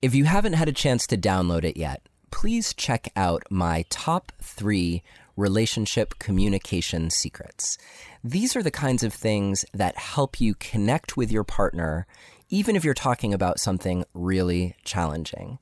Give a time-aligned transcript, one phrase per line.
[0.00, 4.30] If you haven't had a chance to download it yet, please check out my top
[4.40, 5.02] three
[5.36, 7.76] relationship communication secrets.
[8.22, 12.06] These are the kinds of things that help you connect with your partner,
[12.48, 15.58] even if you're talking about something really challenging.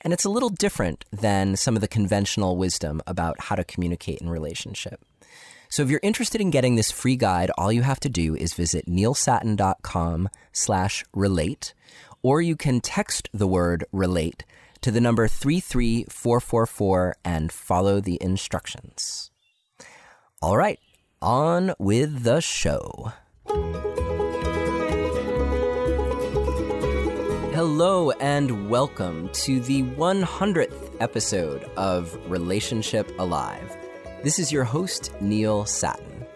[0.00, 4.20] And it's a little different than some of the conventional wisdom about how to communicate
[4.20, 5.00] in relationship.
[5.68, 8.54] So if you're interested in getting this free guide, all you have to do is
[8.54, 11.74] visit neilsattin.com slash relate,
[12.22, 14.44] or you can text the word relate
[14.80, 19.30] to the number 33444 and follow the instructions.
[20.42, 20.78] All right,
[21.20, 23.12] on with the show.
[27.56, 33.74] Hello and welcome to the 100th episode of Relationship Alive.
[34.22, 36.26] This is your host, Neil Sattin,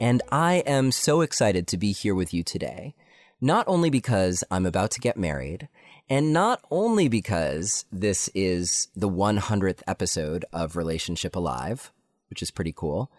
[0.00, 2.94] and I am so excited to be here with you today.
[3.40, 5.68] Not only because I'm about to get married,
[6.10, 11.92] and not only because this is the 100th episode of Relationship Alive,
[12.30, 13.12] which is pretty cool,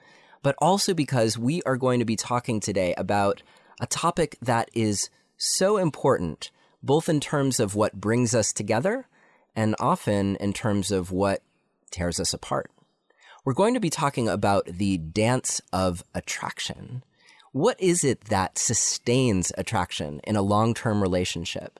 [0.44, 3.42] but also because we are going to be talking today about
[3.80, 6.52] a topic that is so important,
[6.84, 9.08] both in terms of what brings us together
[9.56, 11.42] and often in terms of what
[11.92, 12.70] tears us apart.
[13.46, 17.04] We're going to be talking about the dance of attraction.
[17.52, 21.80] What is it that sustains attraction in a long term relationship?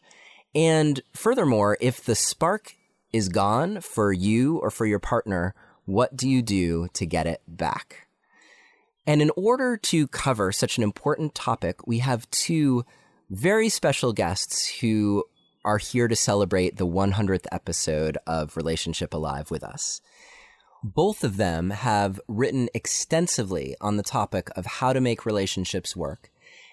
[0.56, 2.76] And furthermore, if the spark
[3.14, 5.54] is gone for you or for your partner,
[5.86, 8.08] what do you do to get it back?
[9.06, 12.86] And in order to cover such an important topic, we have two
[13.30, 15.24] very special guests who
[15.66, 20.02] are here to celebrate the 100th episode of Relationship Alive with us.
[20.84, 26.32] Both of them have written extensively on the topic of how to make relationships work,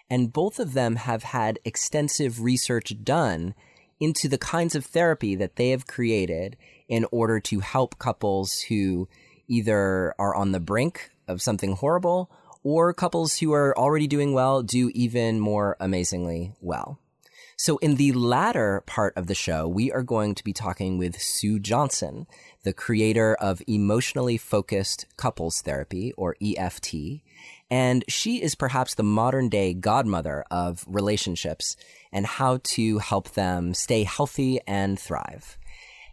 [0.09, 3.55] and both of them have had extensive research done
[3.99, 6.57] into the kinds of therapy that they have created
[6.89, 9.09] in order to help couples who
[9.49, 12.31] either are on the brink of something horrible
[12.63, 17.01] or couples who are already doing well do even more amazingly well.
[17.59, 21.19] So in the latter part of the show, we are going to be talking with
[21.19, 22.27] Sue Johnson,
[22.67, 27.23] the creator of Emotionally Focused Couples Therapy, or EFT.
[27.71, 31.77] And she is perhaps the modern day godmother of relationships
[32.11, 35.57] and how to help them stay healthy and thrive.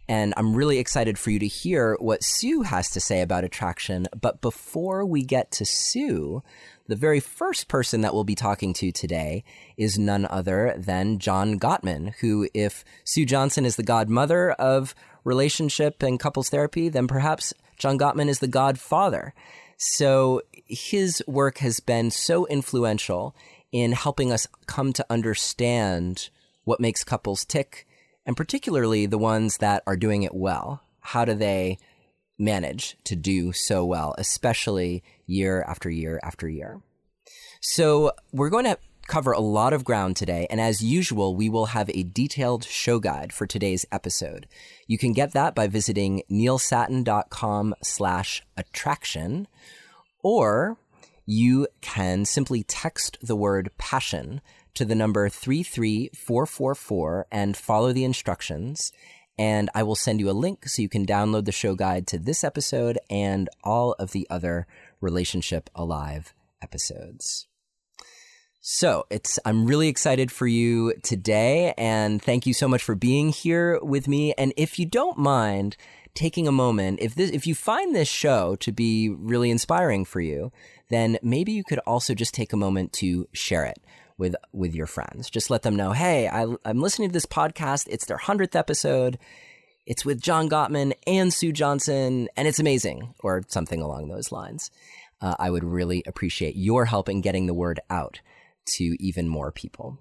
[0.07, 4.05] And I'm really excited for you to hear what Sue has to say about attraction.
[4.19, 6.43] But before we get to Sue,
[6.87, 9.43] the very first person that we'll be talking to today
[9.75, 16.03] is none other than John Gottman, who, if Sue Johnson is the godmother of relationship
[16.03, 19.33] and couples therapy, then perhaps John Gottman is the godfather.
[19.77, 23.35] So his work has been so influential
[23.71, 26.29] in helping us come to understand
[26.63, 27.85] what makes couples tick
[28.25, 30.81] and particularly the ones that are doing it well.
[31.01, 31.77] How do they
[32.39, 36.81] manage to do so well, especially year after year after year?
[37.61, 38.77] So we're going to
[39.13, 40.47] cover a lot of ground today.
[40.49, 44.47] And as usual, we will have a detailed show guide for today's episode.
[44.87, 49.47] You can get that by visiting neilsattin.com slash attraction,
[50.23, 50.77] or
[51.27, 54.41] you can simply text the word passion
[54.73, 58.91] to the number 33444 and follow the instructions.
[59.37, 62.17] And I will send you a link so you can download the show guide to
[62.17, 64.65] this episode and all of the other
[65.01, 67.45] Relationship Alive episodes.
[68.65, 73.27] So it's, I'm really excited for you today and thank you so much for being
[73.27, 74.33] here with me.
[74.37, 75.75] And if you don't mind
[76.13, 80.21] taking a moment, if this, if you find this show to be really inspiring for
[80.21, 80.49] you,
[80.87, 83.79] then maybe you could also just take a moment to share it
[84.17, 85.29] with with your friends.
[85.29, 87.89] Just let them know, hey, I, I'm listening to this podcast.
[87.89, 89.19] It's their hundredth episode.
[89.85, 94.71] It's with John Gottman and Sue Johnson, and it's amazing, or something along those lines.
[95.19, 98.21] Uh, I would really appreciate your help in getting the word out
[98.65, 99.97] to even more people.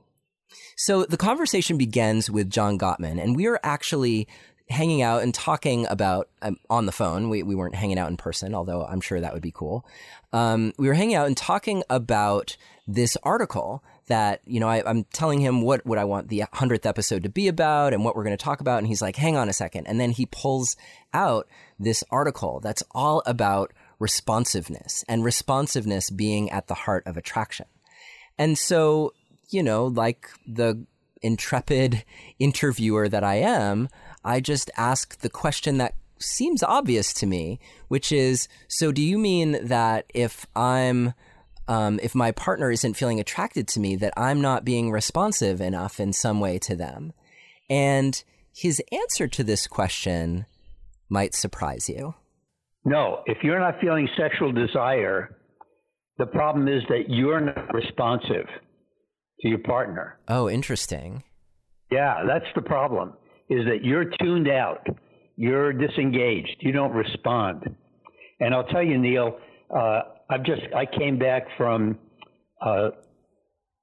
[0.76, 4.28] So the conversation begins with John Gottman, and we are actually
[4.68, 7.28] hanging out and talking about um, on the phone.
[7.28, 9.86] We, we weren't hanging out in person, although I'm sure that would be cool.
[10.32, 12.56] Um, we were hanging out and talking about
[12.86, 16.86] this article that, you know, I, am telling him what, what I want the 100th
[16.86, 18.78] episode to be about and what we're going to talk about.
[18.78, 19.86] And he's like, hang on a second.
[19.86, 20.76] And then he pulls
[21.14, 21.46] out
[21.78, 27.66] this article that's all about responsiveness and responsiveness being at the heart of attraction.
[28.38, 29.12] And so,
[29.50, 30.84] you know, like the
[31.20, 32.04] intrepid
[32.38, 33.88] interviewer that I am,
[34.24, 37.58] I just ask the question that seems obvious to me,
[37.88, 41.14] which is, so do you mean that if I'm
[41.68, 46.00] um, if my partner isn't feeling attracted to me, that I'm not being responsive enough
[46.00, 47.12] in some way to them.
[47.70, 50.46] And his answer to this question
[51.08, 52.14] might surprise you.
[52.84, 55.36] No, if you're not feeling sexual desire,
[56.18, 58.46] the problem is that you're not responsive
[59.40, 60.18] to your partner.
[60.28, 61.24] Oh, interesting.
[61.90, 63.14] Yeah, that's the problem.
[63.50, 64.86] Is that you're tuned out,
[65.36, 67.74] you're disengaged, you don't respond.
[68.40, 69.38] And I'll tell you, Neil,
[69.74, 70.00] uh,
[70.30, 71.98] I've just I came back from
[72.64, 72.90] uh,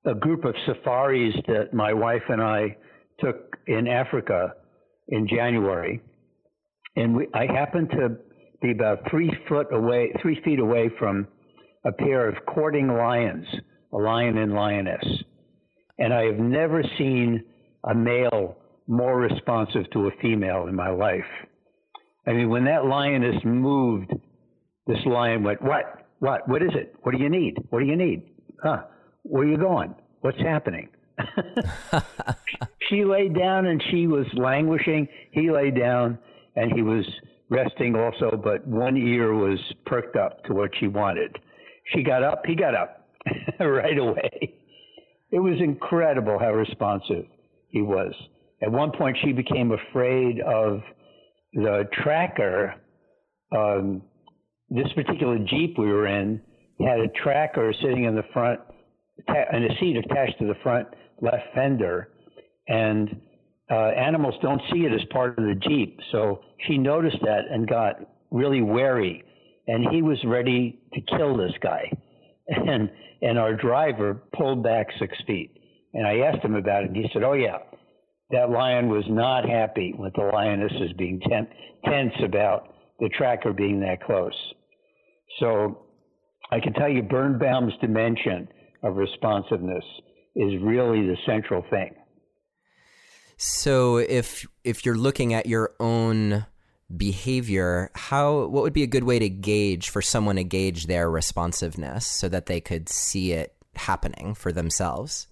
[0.06, 2.78] a group of safaris that my wife and I
[3.20, 4.54] took in Africa
[5.10, 6.02] in January,
[6.96, 8.18] and we, I happened to
[8.62, 11.28] be about three foot away, three feet away from
[11.86, 13.46] a pair of courting lions,
[13.94, 15.06] a lion and lioness,
[15.98, 17.44] and I have never seen
[17.84, 21.24] a male more responsive to a female in my life.
[22.28, 24.12] I mean, when that lioness moved,
[24.88, 26.08] this lion went, "What?
[26.20, 26.48] What?
[26.48, 26.96] What is it?
[27.02, 27.56] What do you need?
[27.70, 28.24] What do you need?
[28.62, 28.84] Huh?
[29.24, 29.96] Where are you going?
[30.22, 30.90] What's happening?"
[32.90, 35.08] she lay down and she was languishing.
[35.32, 36.18] He lay down
[36.56, 37.06] and he was
[37.50, 41.38] resting also, but one ear was perked up to what she wanted.
[41.94, 43.08] She got up, he got up
[43.60, 44.56] right away.
[45.32, 47.26] It was incredible how responsive
[47.70, 48.14] he was.
[48.62, 50.82] At one point, she became afraid of
[51.54, 52.76] the tracker.
[53.56, 54.02] Um,
[54.70, 56.42] this particular Jeep we were in
[56.86, 58.60] had a tracker sitting in the front,
[59.28, 60.88] and a seat attached to the front
[61.22, 62.10] left fender.
[62.68, 63.22] And
[63.70, 66.00] uh, animals don't see it as part of the Jeep.
[66.12, 67.96] So she noticed that and got
[68.32, 69.24] really wary.
[69.70, 71.92] And he was ready to kill this guy.
[72.48, 72.90] And,
[73.22, 75.54] and our driver pulled back six feet.
[75.94, 76.88] And I asked him about it.
[76.88, 77.60] And he said, Oh, yeah,
[78.32, 81.48] that lion was not happy with the lionesses being ten-
[81.86, 84.34] tense about the tracker being that close.
[85.40, 85.86] So
[86.52, 88.48] I can tell you, Birnbaum's dimension
[88.82, 89.84] of responsiveness
[90.36, 91.94] is really the central thing.
[93.38, 96.48] So if if you're looking at your own
[96.96, 101.10] behavior, how what would be a good way to gauge for someone to gauge their
[101.10, 105.28] responsiveness so that they could see it happening for themselves?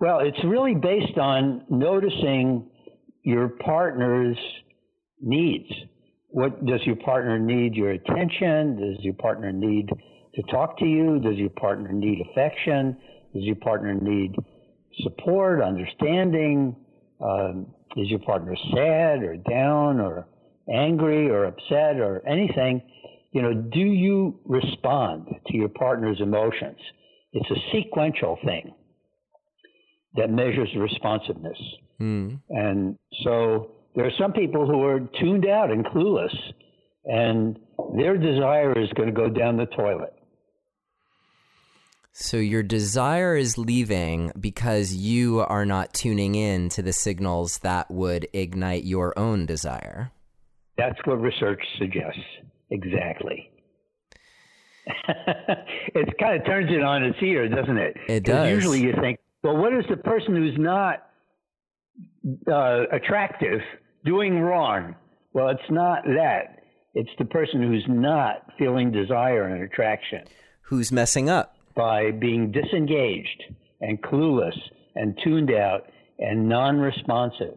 [0.00, 2.70] Well, it's really based on noticing
[3.22, 4.36] your partner's
[5.20, 5.70] needs.
[6.28, 8.76] What does your partner need your attention?
[8.76, 9.88] Does your partner need
[10.34, 11.18] to talk to you?
[11.18, 12.96] Does your partner need affection?
[13.34, 14.36] Does your partner need
[15.02, 16.76] support, understanding?
[17.20, 17.66] Um,
[17.96, 20.26] is your partner sad or down or
[20.72, 22.82] angry or upset or anything?
[23.32, 26.78] You know, do you respond to your partner's emotions?
[27.32, 28.74] It's a sequential thing
[30.14, 31.58] that measures responsiveness.
[32.00, 32.40] Mm.
[32.48, 36.34] And so there are some people who are tuned out and clueless,
[37.04, 37.58] and
[37.96, 40.14] their desire is going to go down the toilet.
[42.12, 47.90] So your desire is leaving because you are not tuning in to the signals that
[47.90, 50.10] would ignite your own desire.
[50.78, 52.20] That's what research suggests.
[52.70, 53.50] Exactly.
[55.94, 57.96] it kind of turns it on its ear, doesn't it?
[58.08, 58.50] It does.
[58.50, 61.06] Usually you think, well, what is the person who's not
[62.50, 63.60] uh, attractive
[64.04, 64.94] doing wrong?
[65.34, 66.62] Well, it's not that.
[66.94, 70.22] It's the person who's not feeling desire and attraction.
[70.62, 71.58] Who's messing up?
[71.78, 73.44] by being disengaged
[73.80, 74.58] and clueless
[74.96, 75.84] and tuned out
[76.18, 77.56] and non-responsive,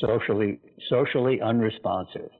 [0.00, 2.30] socially socially unresponsive.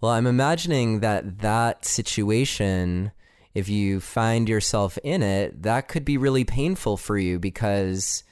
[0.00, 3.12] Well, I'm imagining that that situation
[3.56, 8.22] if you find yourself in it, that could be really painful for you because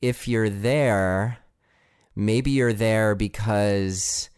[0.00, 1.38] if you're there,
[2.14, 4.30] maybe you're there because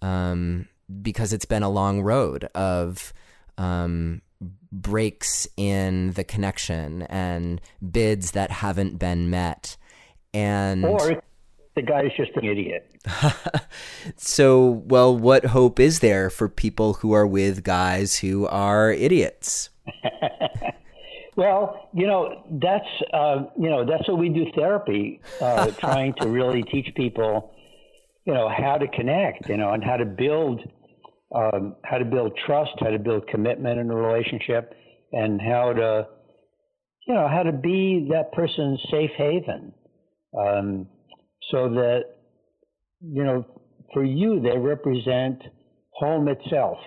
[0.00, 0.66] um,
[1.02, 3.12] because it's been a long road of
[3.58, 4.22] um,
[4.72, 9.76] breaks in the connection and bids that haven't been met.
[10.32, 11.22] And or
[11.74, 12.90] the guy's just an idiot.
[14.16, 19.70] so, well, what hope is there for people who are with guys who are idiots?
[21.36, 26.28] well, you know, that's uh, you know that's what we do therapy, uh, trying to
[26.28, 27.54] really teach people,
[28.24, 30.60] you know, how to connect, you know, and how to build
[31.34, 34.74] um, how to build trust, how to build commitment in a relationship,
[35.12, 36.06] and how to,
[37.06, 39.72] you know, how to be that person's safe haven,
[40.38, 40.86] um,
[41.50, 42.04] so that,
[43.00, 43.44] you know,
[43.92, 45.42] for you they represent
[45.90, 46.78] home itself.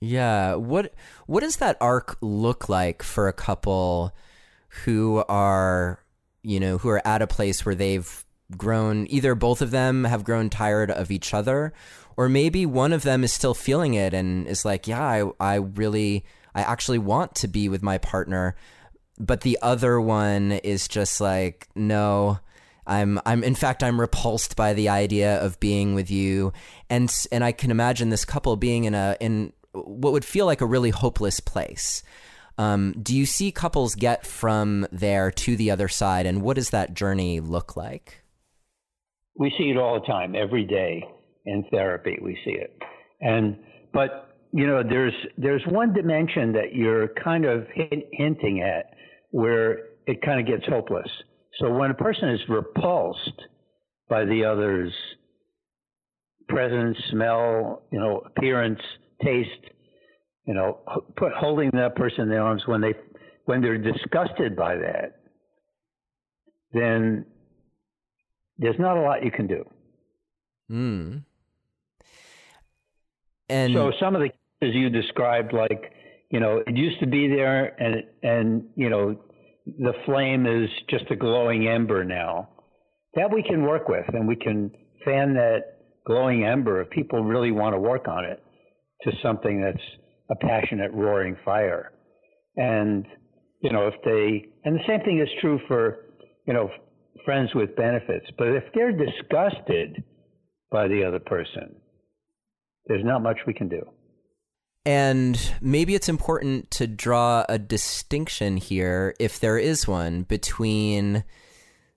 [0.00, 0.54] Yeah.
[0.54, 0.94] What
[1.26, 4.12] What does that arc look like for a couple
[4.84, 6.04] who are,
[6.42, 8.24] you know, who are at a place where they've
[8.56, 11.74] grown either both of them have grown tired of each other
[12.18, 15.54] or maybe one of them is still feeling it and is like, yeah, I, I
[15.54, 18.56] really, I actually want to be with my partner.
[19.20, 22.40] But the other one is just like, no,
[22.88, 26.52] I'm I'm in fact I'm repulsed by the idea of being with you
[26.88, 30.62] and and I can imagine this couple being in a in what would feel like
[30.62, 32.02] a really hopeless place.
[32.56, 36.70] Um, do you see couples get from there to the other side and what does
[36.70, 38.24] that journey look like?
[39.36, 41.04] We see it all the time, every day
[41.46, 42.76] in therapy we see it.
[43.20, 43.58] And
[43.92, 48.94] but you know there's there's one dimension that you're kind of hint, hinting at
[49.30, 51.10] where it kind of gets hopeless
[51.58, 53.42] so when a person is repulsed
[54.08, 54.92] by the other's
[56.48, 58.80] presence, smell, you know, appearance,
[59.22, 59.50] taste,
[60.46, 60.78] you know,
[61.16, 62.94] put holding that person in the arms when they
[63.44, 65.20] when they're disgusted by that,
[66.72, 67.26] then
[68.58, 69.64] there's not a lot you can do.
[70.68, 71.16] Hmm.
[73.48, 74.28] And so some of the
[74.60, 75.92] cases you described, like
[76.30, 79.18] you know, it used to be there, and and you know,
[79.78, 82.48] the flame is just a glowing ember now.
[83.14, 84.70] That we can work with, and we can
[85.04, 85.60] fan that
[86.06, 88.42] glowing ember if people really want to work on it
[89.02, 89.84] to something that's
[90.30, 91.92] a passionate, roaring fire.
[92.56, 93.06] And,
[93.62, 96.06] you know, if they, and the same thing is true for,
[96.46, 96.70] you know,
[97.24, 100.02] friends with benefits, but if they're disgusted
[100.70, 101.74] by the other person,
[102.86, 103.82] there's not much we can do.
[104.84, 111.24] And maybe it's important to draw a distinction here, if there is one, between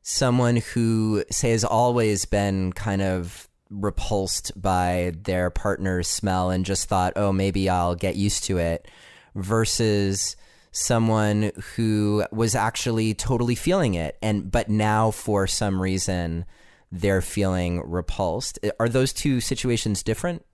[0.01, 6.89] someone who, say, has always been kind of repulsed by their partner's smell and just
[6.89, 8.87] thought, oh, maybe I'll get used to it,
[9.35, 10.35] versus
[10.73, 16.45] someone who was actually totally feeling it and but now for some reason
[16.93, 18.57] they're feeling repulsed.
[18.79, 20.45] Are those two situations different?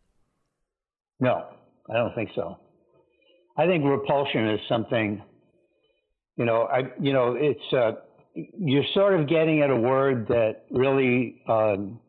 [1.20, 1.46] No
[1.90, 2.58] I don't think so.
[3.58, 5.22] I think repulsion is something,
[6.38, 7.94] you know, I, you know, it's, uh,
[8.36, 12.00] you're sort of getting at a word that really um,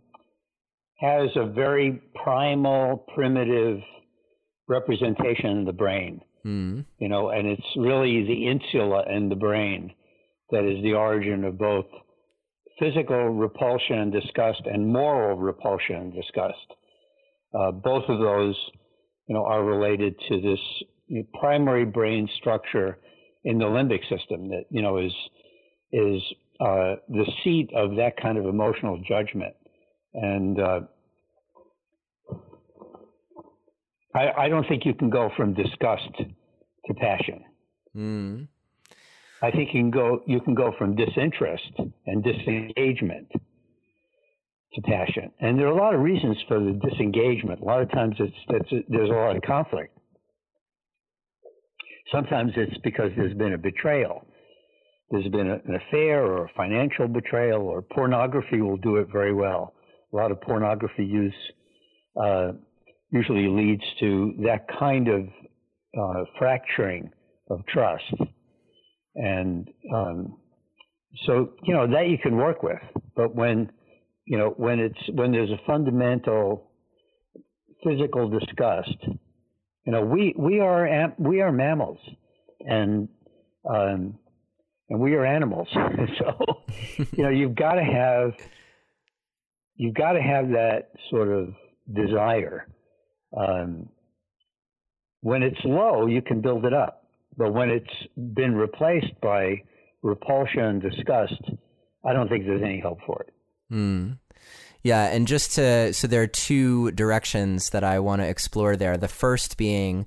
[0.99, 3.81] has a very primal, primitive
[4.69, 6.21] representation in the brain.
[6.45, 6.85] Mm.
[6.99, 9.93] You know, and it's really the insula in the brain
[10.51, 11.87] that is the origin of both
[12.79, 16.57] physical repulsion and disgust and moral repulsion and disgust.
[17.59, 18.55] Uh, both of those
[19.29, 20.61] you know, are related to this
[21.07, 22.99] you know, primary brain structure
[23.45, 25.13] in the limbic system that you know is
[25.93, 26.23] is
[26.61, 29.55] uh, the seat of that kind of emotional judgment.
[30.15, 30.81] And uh,
[34.15, 36.09] I, I, don't think you can go from disgust
[36.87, 37.45] to passion.
[37.97, 38.49] Mm.
[39.41, 41.73] I think you can go you can go from disinterest
[42.07, 43.31] and disengagement
[44.79, 45.31] to passion.
[45.41, 47.61] And there are a lot of reasons for the disengagement.
[47.61, 49.97] A lot of times it's, it's there's a lot of conflict.
[52.13, 54.25] Sometimes it's because there's been a betrayal.
[55.11, 59.35] There's been a, an affair or a financial betrayal, or pornography will do it very
[59.35, 59.75] well.
[60.13, 61.35] A lot of pornography use
[62.21, 62.53] uh,
[63.11, 65.29] usually leads to that kind of
[65.99, 67.11] uh, fracturing
[67.51, 68.05] of trust.
[69.15, 70.39] And um,
[71.27, 72.79] so, you know, that you can work with.
[73.17, 73.71] But when
[74.29, 76.71] you know, when it's when there's a fundamental
[77.83, 78.99] physical disgust,
[79.87, 81.99] you know, we we are we are mammals,
[82.61, 83.09] and
[83.65, 84.19] um,
[84.91, 85.67] and we are animals.
[86.19, 86.63] so,
[87.17, 88.35] you know, you've got to have
[89.77, 91.55] you've got to have that sort of
[91.91, 92.69] desire.
[93.35, 93.89] Um,
[95.23, 97.07] when it's low, you can build it up,
[97.39, 99.63] but when it's been replaced by
[100.03, 101.41] repulsion and disgust,
[102.05, 103.33] I don't think there's any help for it.
[103.73, 104.19] Mm.
[104.83, 108.97] Yeah, and just to so there are two directions that I want to explore there.
[108.97, 110.07] The first being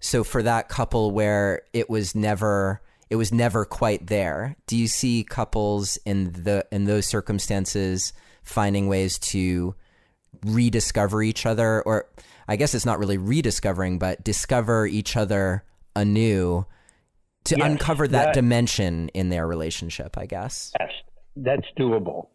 [0.00, 2.80] so for that couple where it was never
[3.10, 4.56] it was never quite there.
[4.66, 9.74] Do you see couples in the in those circumstances finding ways to
[10.44, 12.06] rediscover each other or
[12.46, 15.64] I guess it's not really rediscovering but discover each other
[15.96, 16.66] anew
[17.44, 20.72] to yes, uncover that, that, dimension in their relationship, I guess.
[20.80, 20.90] Yes,
[21.36, 22.28] that's doable.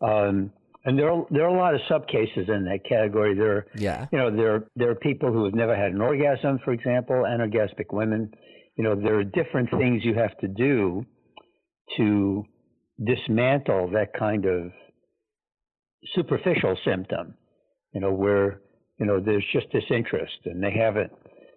[0.00, 0.52] Um,
[0.84, 3.34] and there are there are a lot of subcases in that category.
[3.34, 6.58] There, are, yeah, you know, there there are people who have never had an orgasm,
[6.64, 8.32] for example, anorgasmic women.
[8.76, 11.04] You know, there are different things you have to do
[11.98, 12.44] to
[13.04, 14.70] dismantle that kind of
[16.14, 17.34] superficial symptom.
[17.92, 18.62] You know, where
[18.98, 21.12] you know there's just disinterest, and they haven't,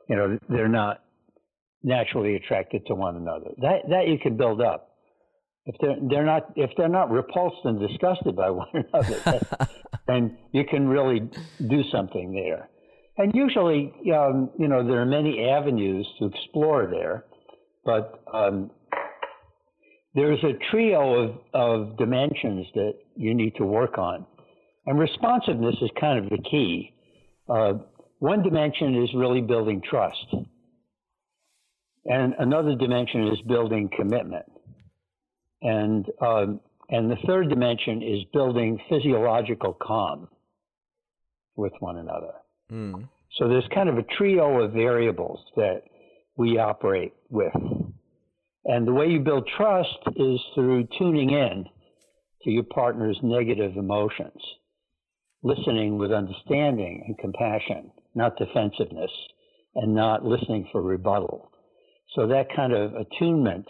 [0.09, 1.01] you know, they're not
[1.81, 3.51] naturally attracted to one another.
[3.62, 4.92] That that you can build up
[5.65, 9.39] if they're they're not if they're not repulsed and disgusted by one another,
[10.08, 11.22] then you can really
[11.67, 12.70] do something there.
[13.17, 17.25] And usually, um, you know, there are many avenues to explore there,
[17.86, 18.72] but um,
[20.15, 24.25] there's a trio of, of dimensions that you need to work on.
[24.86, 26.93] And responsiveness is kind of the key.
[27.48, 27.74] Uh,
[28.20, 30.36] one dimension is really building trust.
[32.05, 34.46] And another dimension is building commitment.
[35.63, 40.27] And, um, and the third dimension is building physiological calm
[41.55, 42.34] with one another.
[42.72, 43.08] Mm.
[43.38, 45.84] So there's kind of a trio of variables that
[46.38, 47.53] we operate with.
[48.65, 51.65] And the way you build trust is through tuning in
[52.43, 54.39] to your partner's negative emotions,
[55.41, 59.12] listening with understanding and compassion, not defensiveness,
[59.75, 61.51] and not listening for rebuttal.
[62.15, 63.65] So that kind of attunement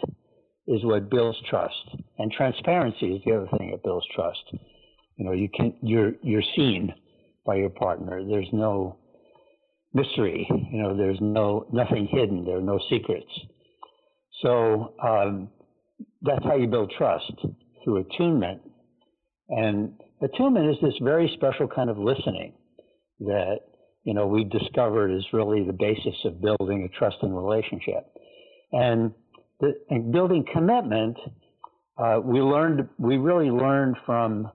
[0.66, 1.96] is what builds trust.
[2.18, 4.42] And transparency is the other thing that builds trust.
[5.16, 6.92] You know, you can you're you're seen
[7.46, 8.24] by your partner.
[8.24, 8.96] There's no
[9.92, 10.46] mystery.
[10.50, 12.44] You know, there's no nothing hidden.
[12.44, 13.30] There are no secrets.
[14.42, 15.50] So um,
[16.22, 17.32] that's how you build trust
[17.84, 18.62] through attunement.
[19.48, 22.54] And attunement is this very special kind of listening
[23.20, 23.58] that
[24.02, 28.06] you know we've discovered is really the basis of building a trusting relationship.
[28.72, 29.12] And,
[29.60, 31.16] and building commitment,
[31.96, 34.50] uh, we learned we really learned from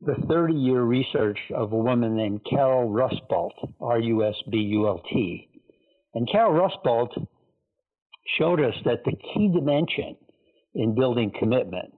[0.00, 4.88] the 30 year research of a woman named Carol Rusbult, R U S B U
[4.88, 5.48] L T.
[6.14, 7.26] And Carol Rusbult
[8.38, 10.16] showed us that the key dimension
[10.74, 11.92] in building commitment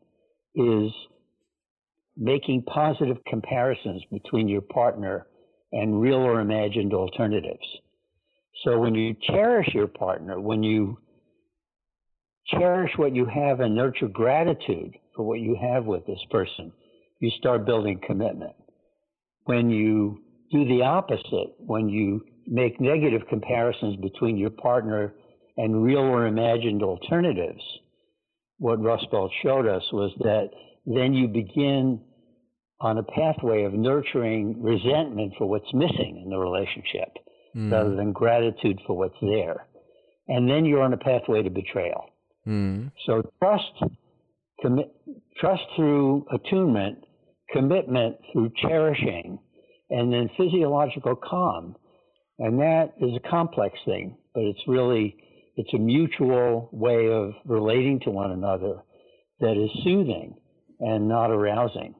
[0.54, 0.90] is
[2.16, 5.26] making positive comparisons between your partner
[5.72, 7.66] and real or imagined alternatives.
[8.64, 10.98] So when you cherish your partner, when you
[12.50, 16.72] cherish what you have and nurture gratitude for what you have with this person,
[17.20, 18.54] you start building commitment.
[19.44, 25.14] When you do the opposite, when you make negative comparisons between your partner
[25.56, 27.62] and real or imagined alternatives,
[28.58, 30.50] what Rusbult showed us was that
[30.86, 32.00] then you begin
[32.80, 37.08] on a pathway of nurturing resentment for what's missing in the relationship
[37.56, 37.72] mm.
[37.72, 39.66] rather than gratitude for what's there.
[40.28, 42.06] And then you're on a pathway to betrayal.
[42.48, 42.90] Mm.
[43.06, 43.92] So trust,
[44.62, 44.90] commit,
[45.38, 46.98] trust through attunement,
[47.52, 49.38] commitment through cherishing,
[49.90, 51.76] and then physiological calm.
[52.38, 55.16] And that is a complex thing, but it's really
[55.56, 58.76] it's a mutual way of relating to one another
[59.40, 60.36] that is soothing
[60.78, 61.94] and not arousing.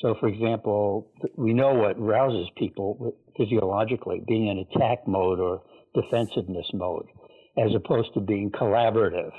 [0.00, 5.62] So, for example, we know what rouses people physiologically, being in attack mode or
[5.94, 7.06] defensiveness mode,
[7.58, 9.30] as opposed to being collaborative.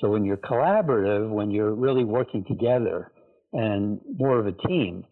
[0.00, 3.12] So, when you're collaborative, when you're really working together
[3.52, 5.04] and more of a team,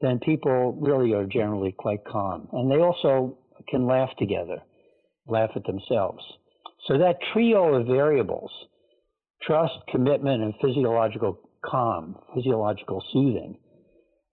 [0.00, 2.48] then people really are generally quite calm.
[2.52, 4.58] And they also can laugh together,
[5.26, 6.22] laugh at themselves.
[6.86, 8.50] So that trio of variables,
[9.42, 13.58] trust, commitment, and physiological calm, physiological soothing,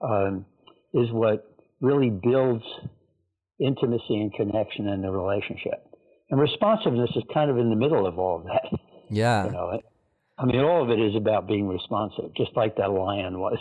[0.02, 0.46] um,
[0.94, 1.44] is what
[1.82, 2.64] really builds
[3.60, 5.84] intimacy and connection in the relationship.
[6.30, 8.80] And responsiveness is kind of in the middle of all of that.
[9.10, 9.46] Yeah.
[9.46, 9.82] You know,
[10.40, 13.58] I mean, all of it is about being responsive, just like that lion was.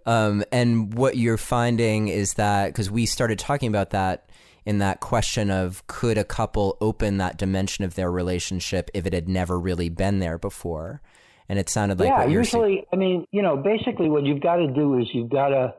[0.07, 4.31] um, and what you're finding is that because we started talking about that
[4.64, 9.12] in that question of could a couple open that dimension of their relationship if it
[9.12, 11.00] had never really been there before?
[11.48, 12.26] And it sounded like yeah.
[12.26, 15.74] usually, I mean, you know, basically, what you've got to do is you've got to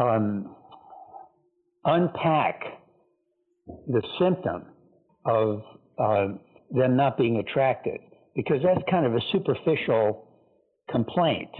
[0.00, 0.56] um,
[1.84, 2.62] unpack
[3.66, 4.64] the symptom
[5.26, 5.62] of
[5.98, 6.28] uh,
[6.70, 8.00] them not being attracted,
[8.34, 10.28] because that's kind of a superficial
[10.90, 11.50] complaint,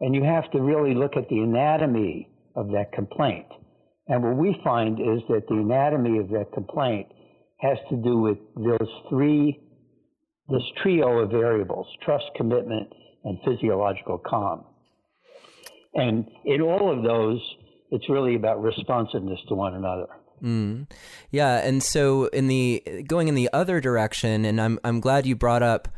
[0.00, 3.46] and you have to really look at the anatomy of that complaint.
[4.08, 7.08] And what we find is that the anatomy of that complaint
[7.60, 9.60] has to do with those three,
[10.48, 12.92] this trio of variables trust, commitment,
[13.24, 14.64] and physiological calm.
[15.94, 17.40] And in all of those,
[17.90, 20.08] it's really about responsiveness to one another.
[20.42, 20.86] Mm.
[21.30, 25.36] Yeah, and so in the going in the other direction, and I'm I'm glad you
[25.36, 25.88] brought up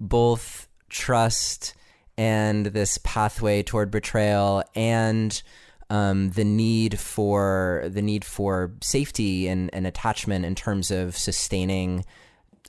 [0.00, 1.74] both trust
[2.18, 5.42] and this pathway toward betrayal and
[5.90, 12.04] um, the need for the need for safety and, and attachment in terms of sustaining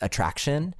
[0.01, 0.75] attraction.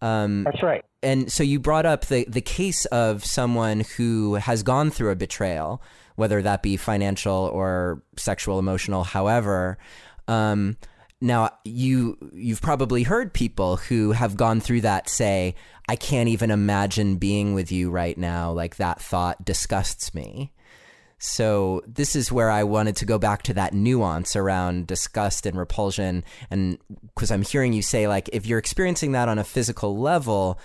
[0.00, 0.84] Um, That's right.
[1.02, 5.16] And so you brought up the the case of someone who has gone through a
[5.16, 5.82] betrayal,
[6.16, 9.78] whether that be financial or sexual, emotional, however.
[10.28, 10.76] Um,
[11.20, 15.54] now you you've probably heard people who have gone through that say,
[15.88, 18.52] "I can't even imagine being with you right now.
[18.52, 20.52] Like that thought disgusts me."
[21.18, 25.56] So this is where I wanted to go back to that nuance around disgust and
[25.56, 26.76] repulsion and
[27.14, 30.58] because I'm hearing you say like if you're experiencing that on a physical level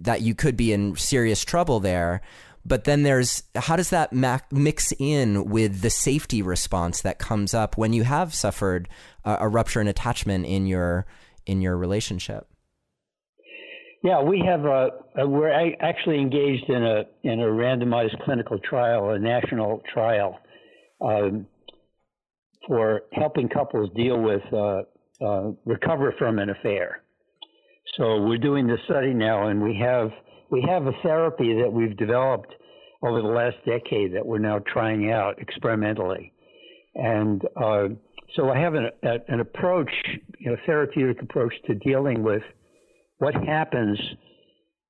[0.00, 2.20] that you could be in serious trouble there.
[2.64, 4.12] But then there's how does that
[4.52, 8.88] mix in with the safety response that comes up when you have suffered
[9.24, 11.06] a, a rupture in attachment in your
[11.44, 12.46] in your relationship?
[14.04, 19.10] Yeah, we have a, a, we're actually engaged in a in a randomized clinical trial,
[19.10, 20.38] a national trial,
[21.00, 21.46] um,
[22.66, 24.82] for helping couples deal with uh,
[25.24, 27.02] uh, recover from an affair.
[27.96, 30.10] So we're doing this study now, and we have
[30.52, 32.54] we have a therapy that we've developed
[33.02, 36.32] over the last decade that we're now trying out experimentally.
[36.94, 37.88] And uh,
[38.36, 39.90] so I have an, a, an approach,
[40.38, 42.42] you know, therapeutic approach to dealing with
[43.16, 43.98] what happens,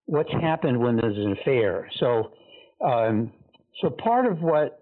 [0.07, 1.88] what's happened when there's an affair.
[2.01, 2.33] So,
[2.85, 3.33] um,
[3.81, 4.81] so part of what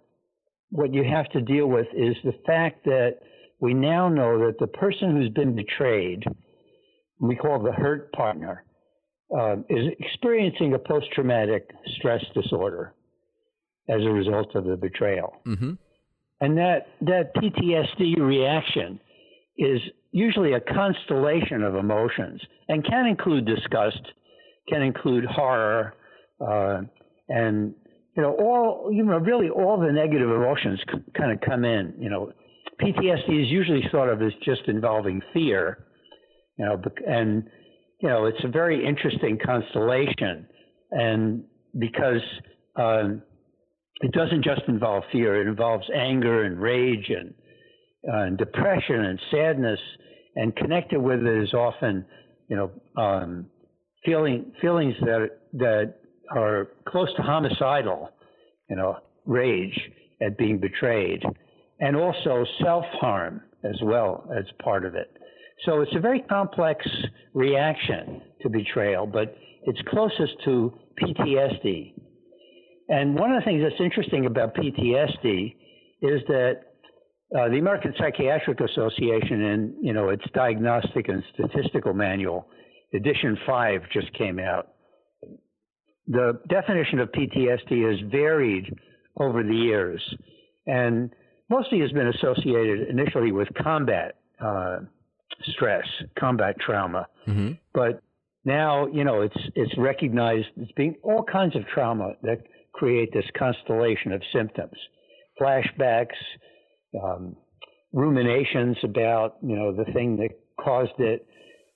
[0.73, 3.16] what you have to deal with is the fact that
[3.61, 6.23] we now know that the person who's been betrayed,
[7.19, 8.64] we call the hurt partner,
[9.37, 12.95] uh, is experiencing a post-traumatic stress disorder
[13.88, 15.35] as a result of the betrayal.
[15.47, 15.73] Mm-hmm.
[16.40, 18.99] And that, that PTSD reaction
[19.59, 19.81] is
[20.12, 24.01] usually a constellation of emotions and can include disgust,
[24.69, 25.95] can include horror,
[26.40, 26.83] uh,
[27.29, 27.75] and
[28.16, 31.95] you know all you know really all the negative emotions c- kind of come in.
[31.99, 32.33] You know,
[32.81, 35.85] PTSD is usually thought of as just involving fear,
[36.57, 37.49] you know, and
[38.00, 40.46] you know it's a very interesting constellation,
[40.90, 41.44] and
[41.78, 42.22] because
[42.76, 43.22] um,
[44.00, 47.34] it doesn't just involve fear; it involves anger and rage and,
[48.12, 49.80] uh, and depression and sadness,
[50.36, 52.04] and connected with it is often,
[52.48, 53.46] you know, um,
[54.04, 55.94] feeling feelings that that
[56.30, 58.10] are close to homicidal,
[58.68, 59.78] you know, rage
[60.22, 61.22] at being betrayed,
[61.80, 65.16] and also self harm as well as part of it.
[65.66, 66.87] So it's a very complex
[67.35, 71.94] reaction to betrayal, but it's closest to PTSD.
[72.88, 75.55] And one of the things that's interesting about PTSD
[76.03, 76.61] is that
[77.37, 82.49] uh, the American Psychiatric Association, in you know its diagnostic and statistical manual,
[82.92, 84.68] edition five just came out.
[86.09, 88.64] The definition of PTSD has varied
[89.16, 90.03] over the years,
[90.66, 91.11] and
[91.49, 94.79] mostly has been associated initially with combat uh,
[95.48, 95.85] stress,
[96.18, 97.07] combat trauma.
[97.26, 97.53] Mm-hmm.
[97.74, 98.03] But
[98.44, 103.24] now, you know, it's it's recognized as being all kinds of trauma that create this
[103.37, 104.76] constellation of symptoms,
[105.40, 106.16] flashbacks,
[107.03, 107.37] um,
[107.92, 110.31] ruminations about you know the thing that
[110.62, 111.26] caused it,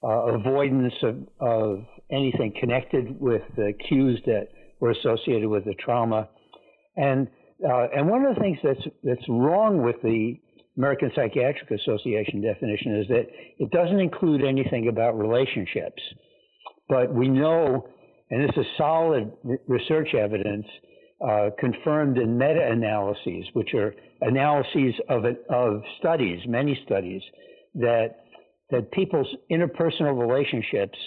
[0.02, 4.48] uh, avoidance of, of anything connected with the cues that
[4.80, 6.28] were associated with the trauma,
[6.96, 7.28] and
[7.68, 10.38] uh, and one of the things that's that's wrong with the
[10.76, 13.26] American Psychiatric Association definition is that
[13.58, 16.02] it doesn't include anything about relationships,
[16.88, 17.88] but we know,
[18.30, 19.32] and this is solid
[19.68, 20.66] research evidence
[21.26, 27.22] uh, confirmed in meta-analyses, which are analyses of, of studies, many studies,
[27.74, 28.16] that
[28.70, 30.98] that people's interpersonal relationships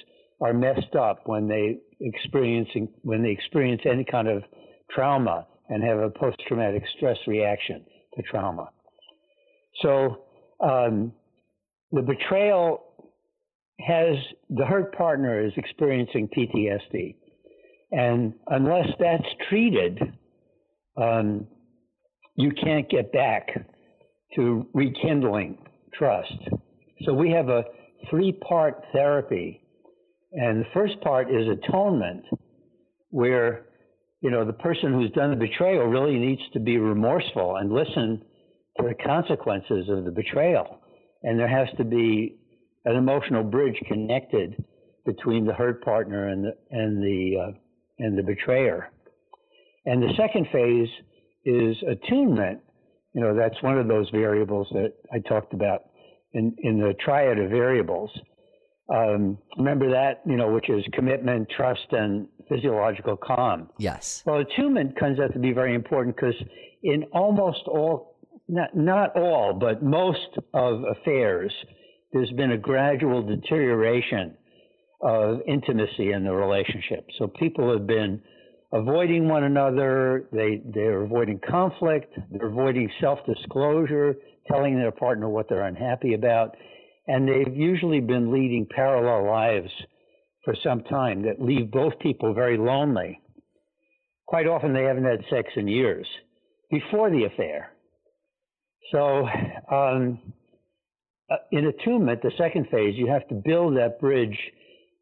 [0.42, 4.44] are messed up when they experiencing when they experience any kind of
[4.92, 7.84] trauma and have a post-traumatic stress reaction
[8.16, 8.70] to trauma.
[9.82, 10.24] So
[10.60, 11.12] um,
[11.92, 12.84] the betrayal
[13.80, 14.16] has
[14.50, 17.16] the hurt partner is experiencing PTSD.
[17.92, 20.00] And unless that's treated,
[20.98, 21.48] um,
[22.36, 23.48] you can't get back
[24.36, 25.58] to rekindling
[25.94, 26.34] trust.
[27.06, 27.64] So we have a
[28.10, 29.62] three part therapy.
[30.34, 32.24] And the first part is atonement,
[33.10, 33.68] where
[34.22, 38.22] you know the person who's done the betrayal really needs to be remorseful and listen
[38.78, 40.80] to the consequences of the betrayal.
[41.24, 42.38] And there has to be
[42.86, 44.64] an emotional bridge connected
[45.06, 47.52] between the hurt partner and the and the uh,
[48.00, 48.92] and the betrayer.
[49.86, 50.90] And the second phase
[51.46, 52.60] is attunement.
[53.14, 55.84] You know, that's one of those variables that I talked about
[56.34, 58.12] in, in the triad of variables.
[58.94, 63.70] Um, remember that, you know, which is commitment, trust, and physiological calm.
[63.78, 64.24] Yes.
[64.26, 66.36] Well, attunement comes out to be very important because
[66.84, 68.17] in almost all,
[68.48, 71.52] not, not all, but most of affairs,
[72.14, 74.36] there's been a gradual deterioration
[75.02, 77.06] of intimacy in the relationship.
[77.18, 78.22] So people have been
[78.74, 84.16] avoiding one another, they, they're avoiding conflict, they're avoiding self disclosure,
[84.48, 86.56] telling their partner what they're unhappy about,
[87.08, 89.72] and they've usually been leading parallel lives
[90.44, 93.20] for some time that leave both people very lonely.
[94.26, 96.08] Quite often they haven't had sex in years
[96.72, 97.72] before the affair.
[98.92, 99.28] So,
[99.72, 100.20] um,
[101.30, 104.38] uh, in attunement, the second phase, you have to build that bridge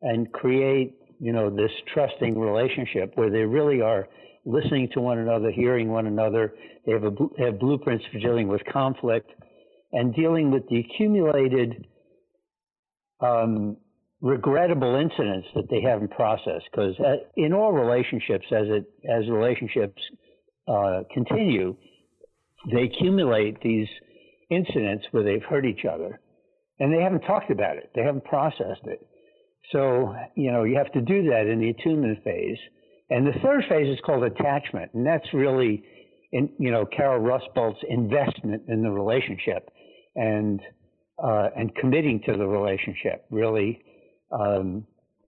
[0.02, 4.08] and create you know, this trusting relationship where they really are
[4.46, 6.54] listening to one another, hearing one another.
[6.86, 9.32] They have, a, they have blueprints for dealing with conflict
[9.92, 11.88] and dealing with the accumulated
[13.22, 13.78] um,
[14.22, 16.66] regrettable incidents that they haven't processed.
[16.72, 20.02] Because uh, in all relationships, as it as relationships
[20.68, 21.76] uh, continue,
[22.72, 23.88] they accumulate these
[24.50, 26.20] incidents where they've hurt each other,
[26.80, 27.92] and they haven't talked about it.
[27.96, 29.06] They haven't processed it.
[29.72, 32.58] So you know you have to do that in the attunement phase.
[33.10, 35.84] And the third phase is called attachment, and that's really,
[36.32, 39.70] in, you know, Carol Rusbult's investment in the relationship,
[40.16, 40.60] and
[41.24, 43.84] uh, and committing to the relationship, really
[44.32, 44.86] um,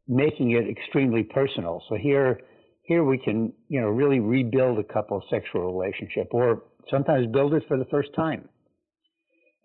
[0.08, 1.84] making it extremely personal.
[1.88, 2.40] So here,
[2.84, 7.64] here we can, you know, really rebuild a couple sexual relationship, or sometimes build it
[7.68, 8.48] for the first time.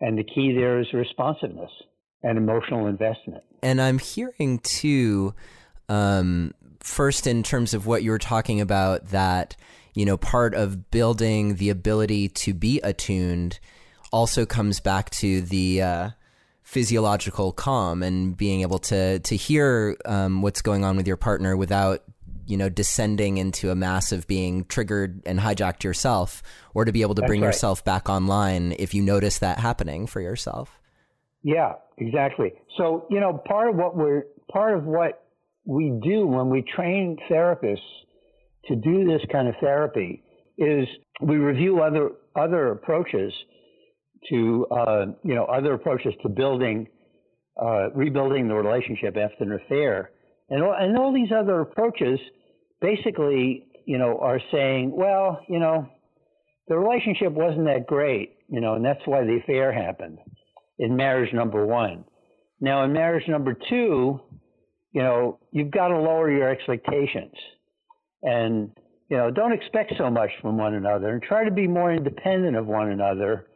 [0.01, 1.69] And the key there is responsiveness
[2.23, 3.43] and emotional investment.
[3.61, 5.33] And I'm hearing too
[5.89, 9.55] um, first in terms of what you were talking about that
[9.93, 13.59] you know part of building the ability to be attuned
[14.11, 16.09] also comes back to the uh,
[16.63, 21.55] physiological calm and being able to to hear um, what's going on with your partner
[21.55, 22.03] without
[22.45, 26.41] you know descending into a mass of being triggered and hijacked yourself
[26.73, 27.47] or to be able to That's bring right.
[27.47, 30.79] yourself back online if you notice that happening for yourself.
[31.43, 32.53] Yeah exactly.
[32.77, 35.23] So you know part of what we're part of what
[35.65, 37.77] we do when we train therapists
[38.65, 40.23] to do this kind of therapy
[40.57, 40.87] is
[41.21, 43.33] we review other other approaches
[44.29, 46.87] to uh, you know other approaches to building
[47.61, 50.11] uh, rebuilding the relationship after an affair
[50.49, 52.19] and all, and all these other approaches
[52.81, 55.87] basically you know are saying well you know
[56.67, 60.17] the relationship wasn't that great you know and that's why the affair happened
[60.79, 62.03] in marriage number one.
[62.59, 64.19] Now in marriage number two
[64.93, 67.33] you know, you've got to lower your expectations.
[68.21, 68.71] And,
[69.09, 72.55] you know, don't expect so much from one another and try to be more independent
[72.55, 73.47] of one another.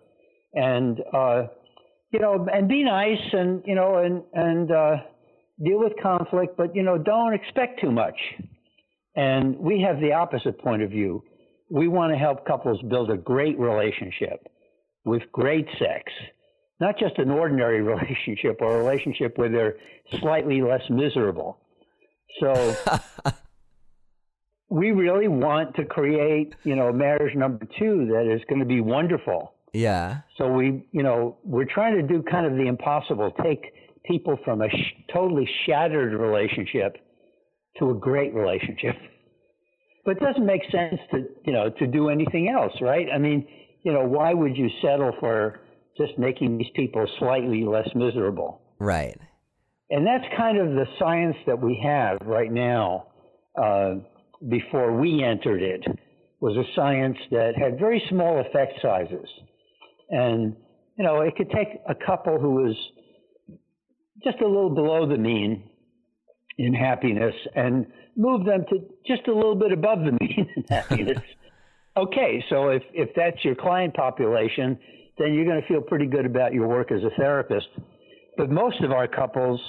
[0.54, 1.44] And, uh,
[2.12, 4.96] you know, and be nice and, you know, and, and, uh,
[5.64, 8.18] deal with conflict, but, you know, don't expect too much.
[9.16, 11.24] And we have the opposite point of view.
[11.70, 14.48] We want to help couples build a great relationship
[15.04, 16.12] with great sex
[16.80, 19.76] not just an ordinary relationship or a relationship where they're
[20.20, 21.58] slightly less miserable.
[22.40, 22.76] So
[24.70, 28.82] we really want to create, you know, marriage number two that is going to be
[28.82, 29.54] wonderful.
[29.74, 30.22] Yeah.
[30.38, 33.74] So we, you know, we're trying to do kind of the impossible, take
[34.08, 36.98] people from a sh- totally shattered relationship
[37.80, 38.96] to a great relationship.
[40.06, 43.08] But it doesn't make sense to, you know, to do anything else, right?
[43.14, 43.48] I mean,
[43.84, 45.60] you know, why would you settle for
[45.98, 48.62] just making these people slightly less miserable.
[48.80, 49.18] Right.
[49.90, 53.08] And that's kind of the science that we have right now.
[53.60, 53.96] Uh,
[54.50, 55.84] before we entered it,
[56.40, 59.28] was a science that had very small effect sizes,
[60.12, 60.56] and
[60.96, 62.76] you know it could take a couple who was
[64.24, 65.64] just a little below the mean
[66.58, 71.20] in happiness and move them to just a little bit above the mean in happiness.
[71.98, 74.78] okay, so if if that's your client population,
[75.18, 77.68] then you're going to feel pretty good about your work as a therapist.
[78.38, 79.60] But most of our couples,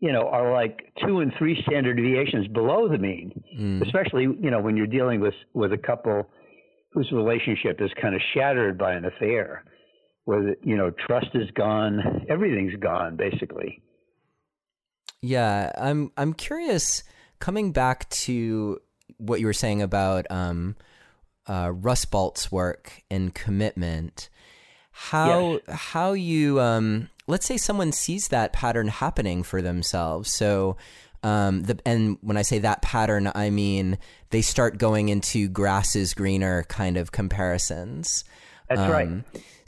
[0.00, 3.82] you know, are like two and three standard deviations below the mean, mm.
[3.82, 6.28] especially, you know, when you're dealing with, with a couple
[6.92, 9.64] whose relationship is kind of shattered by an affair,
[10.24, 13.82] where, you know, trust is gone, everything's gone, basically.
[15.22, 17.02] Yeah, I'm I'm curious
[17.38, 18.80] coming back to
[19.18, 20.76] what you were saying about um,
[21.46, 24.28] uh, Rusbult's work and commitment
[24.90, 25.60] how yes.
[25.68, 30.76] how you um, let's say someone sees that pattern happening for themselves so
[31.22, 33.98] um, the, and when I say that pattern, I mean
[34.30, 38.24] they start going into grass is greener kind of comparisons.
[38.68, 39.08] That's um, right.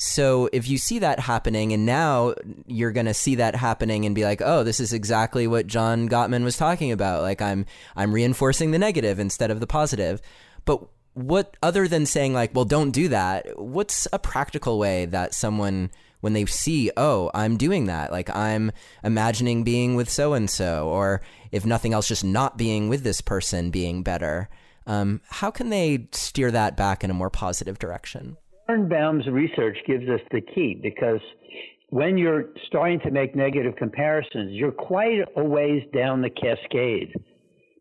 [0.00, 2.34] So if you see that happening, and now
[2.66, 6.08] you're going to see that happening and be like, "Oh, this is exactly what John
[6.08, 10.22] Gottman was talking about." Like I'm I'm reinforcing the negative instead of the positive.
[10.64, 13.58] But what other than saying like, well, don't do that?
[13.58, 18.72] What's a practical way that someone when they see, oh, I'm doing that, like I'm
[19.02, 23.20] imagining being with so and so, or if nothing else, just not being with this
[23.20, 24.48] person being better.
[24.87, 28.37] Um, how can they steer that back in a more positive direction?
[28.68, 31.20] Baum's research gives us the key because
[31.88, 37.14] when you're starting to make negative comparisons, you're quite a ways down the cascade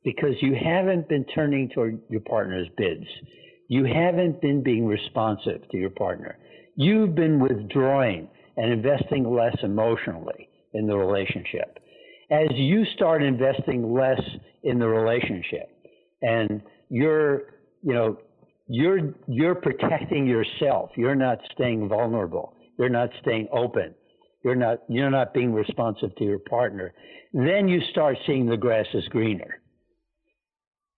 [0.06, 3.06] because you haven't been turning toward your partner's bids.
[3.68, 6.38] You haven't been being responsive to your partner.
[6.78, 11.80] You've been withdrawing and investing less emotionally in the relationship.
[12.30, 14.22] as you start investing less
[14.64, 15.70] in the relationship
[16.22, 18.18] and you're, you know,
[18.68, 20.92] you're, you're protecting yourself.
[20.96, 22.56] You're not staying vulnerable.
[22.78, 23.96] You're not staying open.
[24.44, 26.94] You're not, you're not being responsive to your partner.
[27.34, 29.62] Then you start seeing the grass is greener.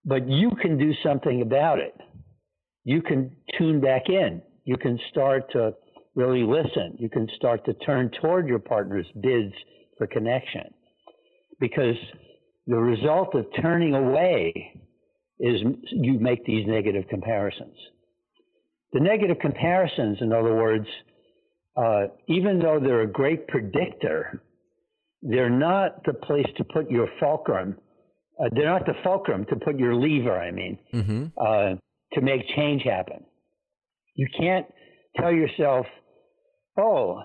[0.06, 1.96] But you can do something about it.
[2.84, 4.42] You can tune back in.
[4.66, 5.74] You can start to
[6.16, 6.96] really listen.
[6.98, 9.54] You can start to turn toward your partner's bids
[9.98, 10.74] for connection.
[11.60, 11.96] Because
[12.68, 14.74] the result of turning away
[15.40, 17.76] is you make these negative comparisons.
[18.94, 20.88] The negative comparisons, in other words,
[21.78, 24.42] uh, even though they're a great predictor,
[25.22, 27.78] they're not the place to put your fulcrum.
[28.40, 31.26] Uh, they're not the fulcrum to put your lever, I mean, mm-hmm.
[31.40, 31.76] uh,
[32.14, 33.24] to make change happen.
[34.16, 34.66] You can't
[35.18, 35.86] tell yourself,
[36.78, 37.22] oh,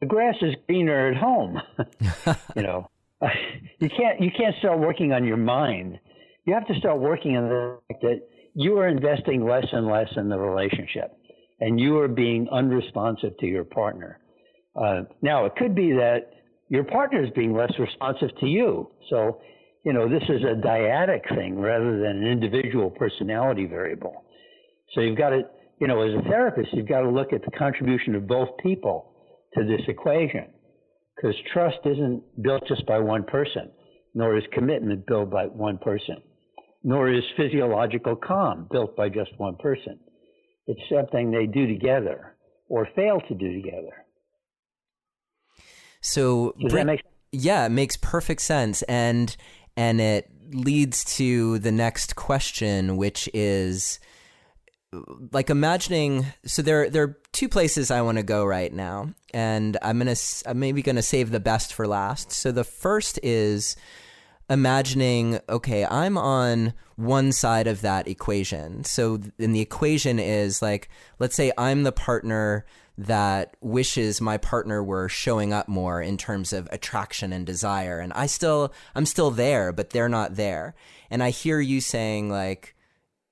[0.00, 1.60] the grass is greener at home.
[2.56, 2.88] you know,
[3.80, 5.98] you can't you can't start working on your mind.
[6.46, 8.20] You have to start working on the fact that
[8.54, 11.10] you are investing less and less in the relationship,
[11.60, 14.20] and you are being unresponsive to your partner.
[14.80, 16.30] Uh, now, it could be that
[16.68, 18.90] your partner is being less responsive to you.
[19.10, 19.40] So,
[19.84, 24.24] you know, this is a dyadic thing rather than an individual personality variable.
[24.94, 25.42] So you've got to,
[25.80, 29.12] you know, as a therapist, you've got to look at the contribution of both people
[29.54, 30.46] to this equation
[31.16, 33.70] because trust isn't built just by one person,
[34.14, 36.16] nor is commitment built by one person,
[36.86, 39.98] nor is physiological calm built by just one person.
[40.68, 42.36] It's something they do together
[42.68, 44.06] or fail to do together.
[46.00, 49.36] So, Does that make yeah, it makes perfect sense, and
[49.76, 53.98] and it leads to the next question, which is
[55.32, 59.76] like imagining so there there are two places I want to go right now and
[59.82, 62.30] I'm going to I'm maybe going to save the best for last.
[62.30, 63.76] So the first is
[64.48, 68.84] imagining okay, I'm on one side of that equation.
[68.84, 72.64] So in the equation is like let's say I'm the partner
[72.98, 78.10] that wishes my partner were showing up more in terms of attraction and desire and
[78.14, 80.74] I still I'm still there but they're not there.
[81.10, 82.74] And I hear you saying like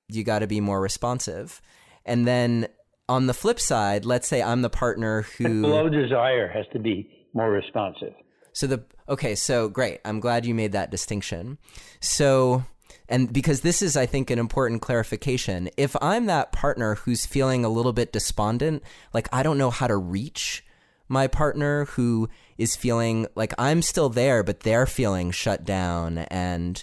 [0.09, 1.63] you got to be more responsive.
[2.05, 2.69] And then
[3.09, 7.09] on the flip side, let's say I'm the partner who low desire has to be
[7.33, 8.15] more responsive.
[8.55, 10.01] So the okay, so great.
[10.05, 11.59] I'm glad you made that distinction.
[12.01, 12.65] So
[13.09, 15.69] and because this is I think an important clarification.
[15.77, 19.89] If I'm that partner who's feeling a little bit despondent, like I don't know how
[19.89, 20.65] to reach
[21.09, 26.83] my partner who is feeling like I'm still there but they're feeling shut down and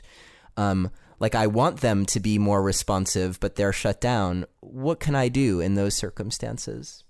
[0.58, 4.46] um like I want them to be more responsive, but they're shut down.
[4.60, 7.04] What can I do in those circumstances?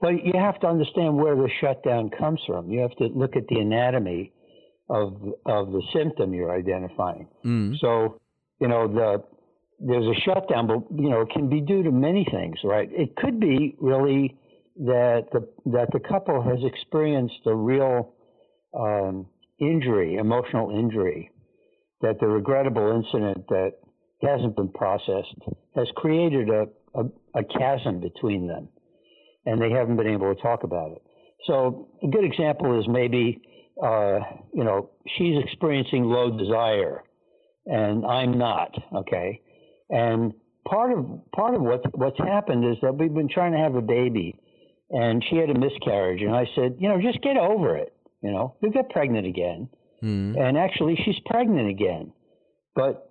[0.00, 2.70] Well, you have to understand where the shutdown comes from.
[2.70, 4.32] You have to look at the anatomy
[4.88, 7.28] of of the symptom you're identifying.
[7.44, 7.78] Mm.
[7.80, 8.20] So,
[8.60, 9.24] you know, the
[9.80, 12.88] there's a shutdown, but you know, it can be due to many things, right?
[12.92, 14.36] It could be really
[14.76, 18.14] that the that the couple has experienced a real
[18.74, 19.26] um,
[19.58, 21.30] injury, emotional injury,
[22.00, 23.72] that the regrettable incident that
[24.22, 25.34] hasn't been processed
[25.74, 28.68] has created a, a, a, chasm between them,
[29.48, 31.02] and they haven't been able to talk about it.
[31.46, 33.40] So a good example is maybe,
[33.82, 34.20] uh,
[34.52, 37.02] you know, she's experiencing low desire,
[37.66, 38.74] and I'm not.
[38.94, 39.40] Okay,
[39.90, 40.32] and
[40.68, 43.82] part of part of what what's happened is that we've been trying to have a
[43.82, 44.38] baby,
[44.90, 47.94] and she had a miscarriage, and I said, you know, just get over it.
[48.22, 49.68] You know, you'll get pregnant again
[50.02, 50.38] Mm.
[50.38, 52.12] And actually, she's pregnant again.
[52.74, 53.10] But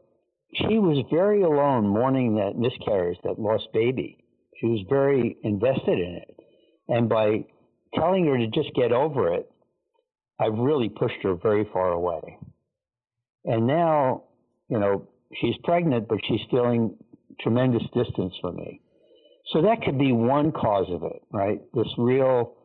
[0.55, 4.23] she was very alone mourning that miscarriage, that lost baby.
[4.59, 6.35] She was very invested in it.
[6.87, 7.45] And by
[7.95, 9.49] telling her to just get over it,
[10.39, 12.37] I've really pushed her very far away.
[13.45, 14.23] And now,
[14.69, 15.07] you know,
[15.41, 16.95] she's pregnant, but she's feeling
[17.41, 18.81] tremendous distance from me.
[19.53, 21.61] So that could be one cause of it, right?
[21.73, 22.55] This real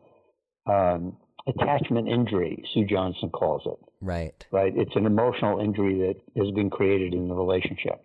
[0.66, 3.78] um, attachment injury, Sue Johnson calls it.
[4.00, 4.32] Right.
[4.50, 4.72] Right.
[4.76, 8.04] It's an emotional injury that has been created in the relationship.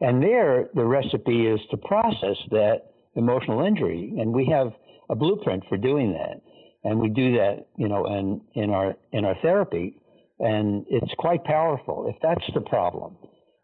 [0.00, 2.82] And there, the recipe is to process that
[3.18, 4.14] emotional injury.
[4.18, 4.72] And we have
[5.10, 6.40] a blueprint for doing that.
[6.84, 9.96] And we do that, you know, in, in our in our therapy.
[10.38, 13.16] And it's quite powerful if that's the problem.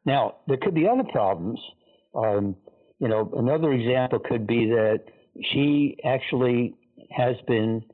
[0.05, 1.61] Now, there could be other problems.
[2.15, 2.57] Um,
[2.99, 5.05] you know, another example could be that
[5.53, 6.75] she actually
[7.11, 7.85] has been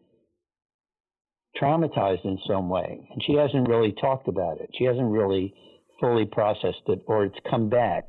[1.61, 4.71] traumatized in some way, and she hasn't really talked about it.
[4.79, 5.55] She hasn't really
[6.01, 8.09] fully processed it, or it's come back.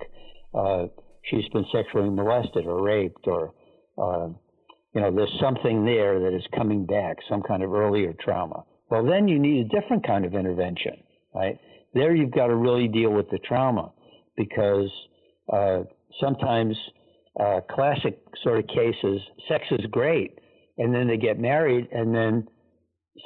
[0.54, 0.88] Uh,
[1.24, 3.54] she's been sexually molested or raped, or
[3.98, 4.30] uh,
[4.94, 9.06] you know, there's something there that is coming back, some kind of earlier trauma Well,
[9.06, 11.04] then you need a different kind of intervention,
[11.34, 11.58] right?
[11.94, 13.92] There you've got to really deal with the trauma
[14.36, 14.90] because
[15.52, 15.84] uh,
[16.20, 16.76] sometimes
[17.40, 20.40] uh, classic sort of cases, sex is great,
[20.78, 22.48] and then they get married, and then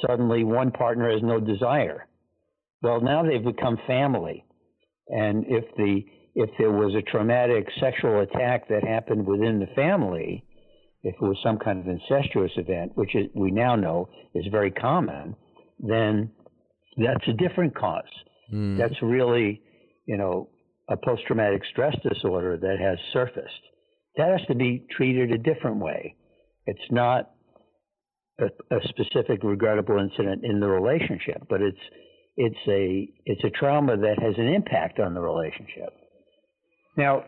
[0.06, 2.08] suddenly one partner has no desire.
[2.82, 4.46] Well, now they've become family,
[5.08, 6.04] and if the
[6.36, 10.44] if there was a traumatic sexual attack that happened within the family,
[11.04, 14.72] if it was some kind of incestuous event, which is, we now know is very
[14.72, 15.36] common,
[15.80, 16.32] then
[16.98, 18.04] that's a different cause.
[18.54, 18.78] Mm.
[18.78, 19.62] That's really,
[20.06, 20.50] you know,
[20.90, 23.50] a post traumatic stress disorder that has surfaced
[24.18, 26.16] that has to be treated a different way.
[26.66, 27.32] It's not
[28.40, 31.78] a, a, specific regrettable incident in the relationship, but it's
[32.38, 35.94] it's a it's a trauma that has an impact on the relationship.
[36.98, 37.26] Now,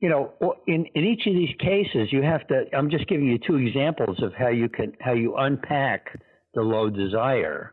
[0.00, 0.32] you know,
[0.66, 2.64] in in each of these cases, you have to.
[2.76, 6.06] I'm just giving you two examples of how you can how you unpack
[6.54, 7.72] the low desire,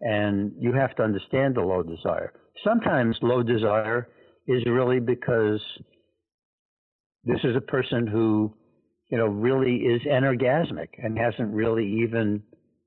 [0.00, 2.32] and you have to understand the low desire.
[2.64, 4.08] Sometimes low desire
[4.48, 5.60] is really because
[7.24, 8.52] this is a person who,
[9.08, 12.42] you know, really is anorgasmic and hasn't really even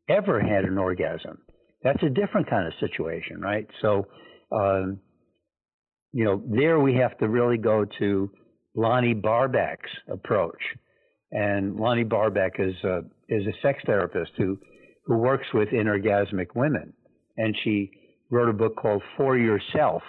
[0.09, 1.39] ever had an orgasm.
[1.83, 3.67] That's a different kind of situation, right?
[3.81, 4.07] So,
[4.51, 4.99] um,
[6.15, 8.31] you know, there we have to really go to
[8.73, 10.61] Lonnie Barbach's approach.
[11.33, 14.57] And Lonnie Barbach is a, is a sex therapist who,
[15.05, 16.93] who works with inorgasmic women.
[17.35, 17.91] And she
[18.31, 20.03] wrote a book called For Yourself,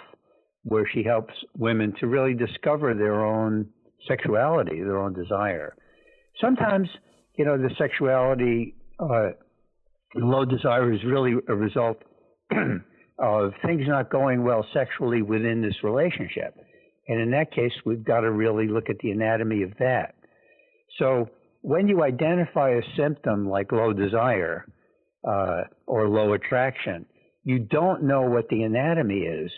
[0.63, 3.67] where she helps women to really discover their own
[4.07, 5.75] sexuality, their own desire.
[6.39, 6.87] Sometimes,
[7.37, 9.31] you know, the sexuality, uh,
[10.15, 12.01] low desire is really a result
[13.19, 16.55] of things not going well sexually within this relationship.
[17.07, 20.15] And in that case, we've got to really look at the anatomy of that.
[20.99, 21.29] So
[21.61, 24.65] when you identify a symptom like low desire
[25.27, 27.05] uh, or low attraction,
[27.43, 29.51] you don't know what the anatomy is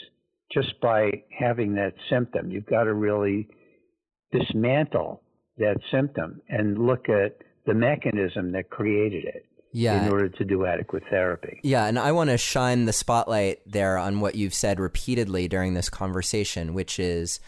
[0.54, 2.52] just by having that symptom.
[2.52, 3.48] You've got to really
[4.32, 5.22] dismantle
[5.58, 10.04] that symptom and look at the mechanism that created it yeah.
[10.04, 11.60] in order to do adequate therapy.
[11.64, 15.74] Yeah, and I want to shine the spotlight there on what you've said repeatedly during
[15.74, 17.40] this conversation, which is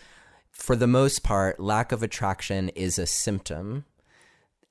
[0.51, 3.85] for the most part, lack of attraction is a symptom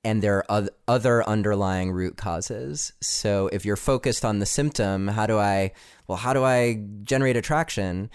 [0.03, 2.93] and there are other underlying root causes.
[3.01, 5.73] So if you're focused on the symptom, how do I
[6.07, 8.11] well, how do I generate attraction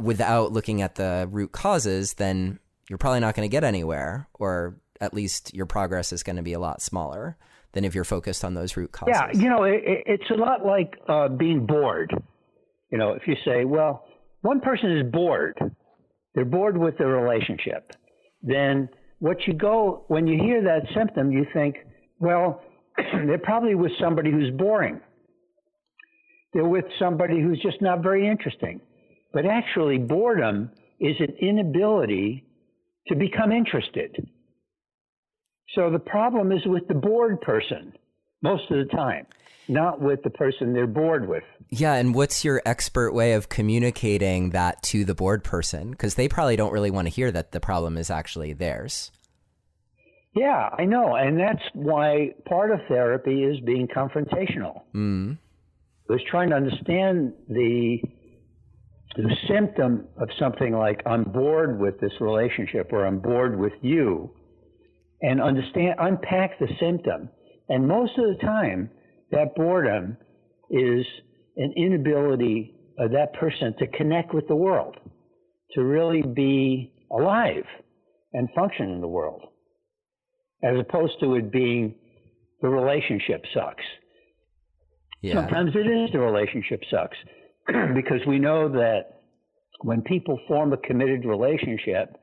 [0.00, 2.58] without looking at the root causes, then
[2.88, 6.42] you're probably not going to get anywhere, or at least your progress is going to
[6.42, 7.36] be a lot smaller
[7.72, 9.14] than if you're focused on those root causes.
[9.14, 12.12] Yeah, you know, it, it's a lot like uh, being bored.
[12.90, 14.04] You know, if you say, well,
[14.40, 15.58] one person is bored,
[16.34, 17.92] they're bored with their relationship,
[18.42, 18.88] then
[19.18, 21.76] what you go, when you hear that symptom, you think,
[22.20, 22.62] well,
[22.96, 25.00] they're probably with somebody who's boring.
[26.52, 28.80] They're with somebody who's just not very interesting.
[29.32, 32.46] But actually, boredom is an inability
[33.08, 34.28] to become interested.
[35.74, 37.92] So the problem is with the bored person
[38.42, 39.26] most of the time,
[39.68, 41.42] not with the person they're bored with.
[41.70, 45.90] Yeah, and what's your expert way of communicating that to the bored person?
[45.90, 49.10] Because they probably don't really want to hear that the problem is actually theirs.
[50.34, 51.16] Yeah, I know.
[51.16, 54.82] And that's why part of therapy is being confrontational.
[54.94, 55.38] Mm.
[56.08, 57.98] It was trying to understand the
[59.16, 64.30] the symptom of something like I'm bored with this relationship or I'm bored with you
[65.22, 67.28] and understand unpack the symptom.
[67.68, 68.90] And most of the time
[69.30, 70.16] that boredom
[70.70, 71.04] is
[71.56, 74.96] an inability of that person to connect with the world,
[75.72, 77.64] to really be alive
[78.32, 79.42] and function in the world,
[80.62, 81.94] as opposed to it being
[82.60, 83.84] the relationship sucks.
[85.20, 85.34] Yeah.
[85.34, 87.16] Sometimes it is the relationship sucks.
[87.94, 89.20] because we know that
[89.82, 92.16] when people form a committed relationship,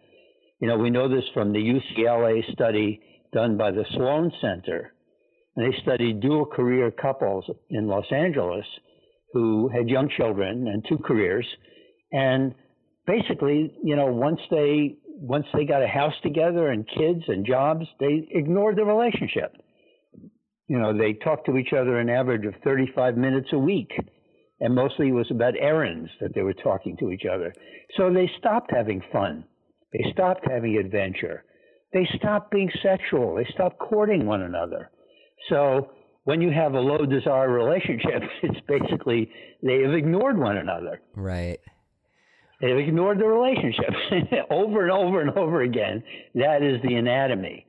[0.59, 3.01] you know, we know this from the UCLA study
[3.33, 4.93] done by the Sloan Center.
[5.55, 8.65] And they studied dual career couples in Los Angeles
[9.33, 11.47] who had young children and two careers.
[12.11, 12.53] And
[13.05, 17.85] basically, you know, once they once they got a house together and kids and jobs,
[18.01, 19.55] they ignored the relationship.
[20.67, 23.91] You know, they talked to each other an average of 35 minutes a week
[24.59, 27.53] and mostly it was about errands that they were talking to each other.
[27.97, 29.43] So they stopped having fun.
[29.95, 31.45] They stopped having adventure.
[31.93, 33.35] They stopped being sexual.
[33.35, 34.91] They stopped courting one another.
[35.49, 35.91] So
[36.25, 39.31] when you have a low desire relationship, it's basically
[39.63, 41.01] they have ignored one another.
[41.15, 41.59] Right.
[42.59, 43.93] They've ignored the relationship
[44.49, 46.03] over and over and over again.
[46.35, 47.65] That is the anatomy.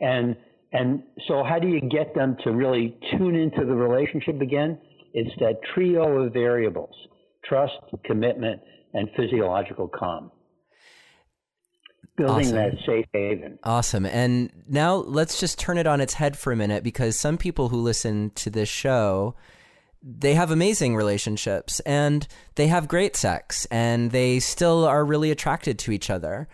[0.00, 0.36] And
[0.72, 4.78] and so how do you get them to really tune into the relationship again?
[5.14, 6.94] It's that trio of variables
[7.44, 7.74] trust,
[8.04, 8.60] commitment,
[8.92, 10.30] and physiological calm.
[12.18, 12.56] Building awesome.
[12.56, 13.58] that safe haven.
[13.62, 14.04] Awesome.
[14.04, 17.68] And now let's just turn it on its head for a minute because some people
[17.70, 19.34] who listen to this show
[20.02, 25.78] they have amazing relationships and they have great sex and they still are really attracted
[25.80, 26.48] to each other.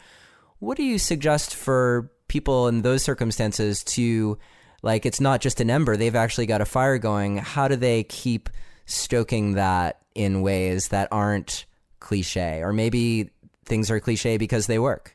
[0.61, 4.39] What do you suggest for people in those circumstances to
[4.83, 7.39] like it's not just an ember, they've actually got a fire going.
[7.39, 8.51] How do they keep
[8.87, 11.65] stoking that in ways that aren't
[12.01, 13.31] cliche or maybe
[13.65, 15.14] things are cliche because they work?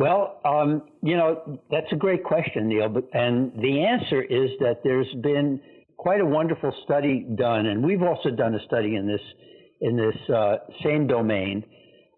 [0.00, 2.86] Well, um, you know, that's a great question, Neil.
[3.12, 5.60] And the answer is that there's been
[5.98, 9.20] quite a wonderful study done, and we've also done a study in this
[9.82, 11.62] in this uh, same domain,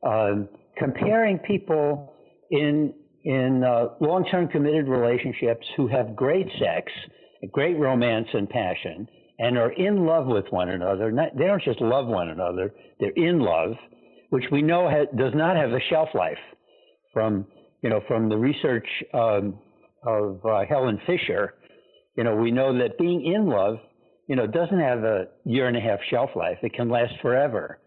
[0.07, 2.15] um, comparing people
[2.53, 6.93] in in uh, long-term committed relationships who have great sex,
[7.51, 9.09] great romance and passion,
[9.41, 11.11] and are in love with one another.
[11.11, 13.73] Not, they don't just love one another; they're in love,
[14.31, 16.39] which we know ha- does not have a shelf life.
[17.13, 17.45] From
[17.83, 19.59] you know, from the research um,
[20.07, 21.55] of uh, Helen Fisher,
[22.17, 23.77] you know, we know that being in love,
[24.29, 26.59] you know, doesn't have a year and a half shelf life.
[26.63, 27.79] It can last forever.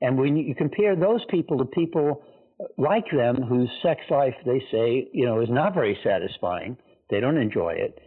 [0.00, 2.22] And when you compare those people to people
[2.76, 6.76] like them whose sex life they say you know is not very satisfying
[7.08, 7.98] they don't enjoy it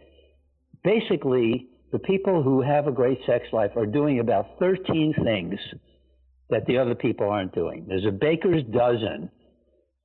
[0.82, 5.58] basically the people who have a great sex life are doing about 13 things
[6.50, 9.30] that the other people aren't doing there's a baker's dozen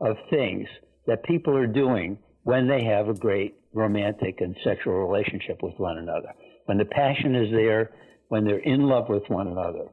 [0.02, 0.68] of things
[1.10, 5.98] that people are doing when they have a great romantic and sexual relationship with one
[5.98, 6.34] another
[6.66, 7.92] when the passion is there
[8.30, 9.86] when they're in love with one another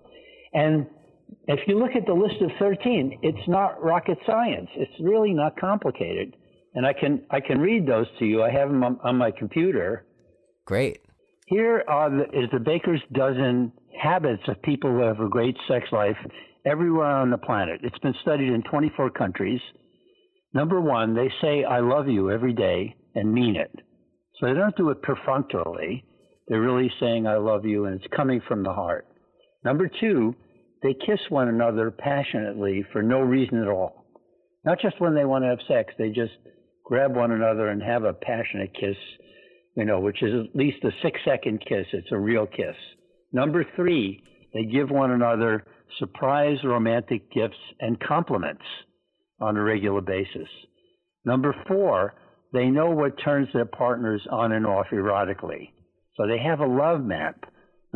[0.55, 0.87] and
[1.49, 4.69] if you look at the list of 13, it's not rocket science.
[4.77, 6.37] It's really not complicated.
[6.75, 8.43] And I can I can read those to you.
[8.43, 10.05] I have them on, on my computer.
[10.65, 11.01] Great.
[11.47, 15.87] Here are the, is the baker's dozen habits of people who have a great sex
[15.93, 16.17] life
[16.67, 17.81] everywhere on the planet.
[17.83, 19.61] It's been studied in 24 countries.
[20.55, 23.71] Number one, they say I love you every day and mean it.
[24.39, 26.05] So they don't do it perfunctorily.
[26.49, 29.07] They're really saying I love you and it's coming from the heart.
[29.65, 30.35] Number two,
[30.83, 34.07] they kiss one another passionately for no reason at all.
[34.65, 36.33] Not just when they want to have sex, they just
[36.85, 38.97] grab one another and have a passionate kiss,
[39.77, 41.87] you know, which is at least a six second kiss.
[41.93, 42.77] It's a real kiss.
[43.33, 44.23] Number three,
[44.55, 45.65] they give one another
[45.99, 48.63] surprise romantic gifts and compliments
[49.41, 50.49] on a regular basis.
[51.25, 52.15] Number four,
[52.53, 55.71] they know what turns their partners on and off erotically.
[56.17, 57.45] So they have a love map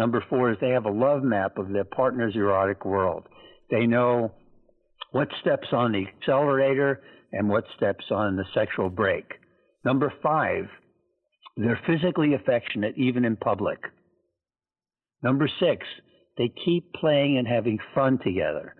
[0.01, 3.27] Number four is they have a love map of their partner's erotic world.
[3.71, 4.33] They know
[5.13, 9.31] what steps on the accelerator and what steps on the sexual brake.
[9.85, 10.69] Number five,
[11.59, 13.79] they're physically affectionate even in public.
[15.23, 15.87] Number six,
[16.39, 18.75] they keep playing and having fun together.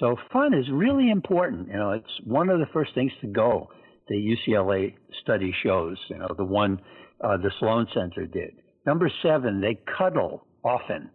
[0.00, 1.68] So fun is really important.
[1.68, 3.68] You know, it's one of the first things to go.
[4.08, 5.98] The UCLA study shows.
[6.08, 6.80] You know, the one
[7.22, 8.54] uh, the Sloan Center did.
[8.86, 11.10] Number seven, they cuddle often.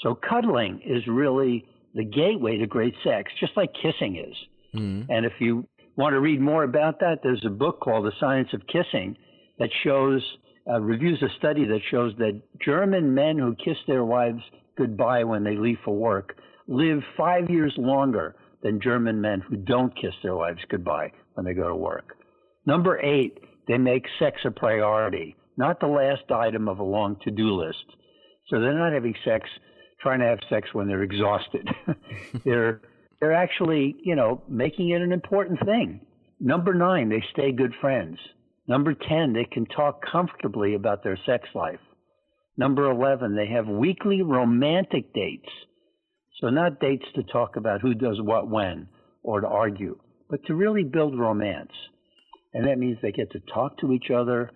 [0.00, 4.36] So cuddling is really the gateway to great sex, just like kissing is.
[4.74, 5.10] Mm-hmm.
[5.10, 8.48] And if you want to read more about that, there's a book called The Science
[8.52, 9.16] of Kissing
[9.58, 10.22] that shows,
[10.70, 14.42] uh, reviews a study that shows that German men who kiss their wives
[14.76, 16.36] goodbye when they leave for work
[16.72, 21.54] live five years longer than German men who don't kiss their wives goodbye when they
[21.54, 22.16] go to work.
[22.66, 27.30] Number eight, they make sex a priority, not the last item of a long to
[27.30, 27.84] do list.
[28.48, 29.48] So they're not having sex,
[30.00, 31.68] trying to have sex when they're exhausted.
[32.44, 32.80] they're
[33.20, 36.00] they're actually, you know, making it an important thing.
[36.40, 38.18] Number nine, they stay good friends.
[38.66, 41.78] Number 10, they can talk comfortably about their sex life.
[42.56, 45.48] Number 11, they have weekly romantic dates.
[46.42, 48.88] So, not dates to talk about who does what when
[49.22, 49.96] or to argue,
[50.28, 51.70] but to really build romance.
[52.52, 54.50] And that means they get to talk to each other.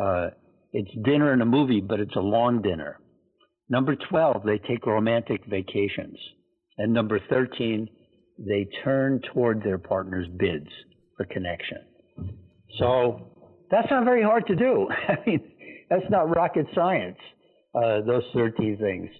[0.00, 0.28] Uh,
[0.72, 2.98] it's dinner and a movie, but it's a long dinner.
[3.68, 6.16] Number 12, they take romantic vacations.
[6.78, 7.86] And number 13,
[8.38, 10.70] they turn toward their partner's bids
[11.18, 11.78] for connection.
[12.78, 13.28] So
[13.70, 14.88] that's not very hard to do.
[15.08, 15.52] I mean,
[15.90, 17.18] that's not rocket science,
[17.74, 19.10] uh, those 13 things.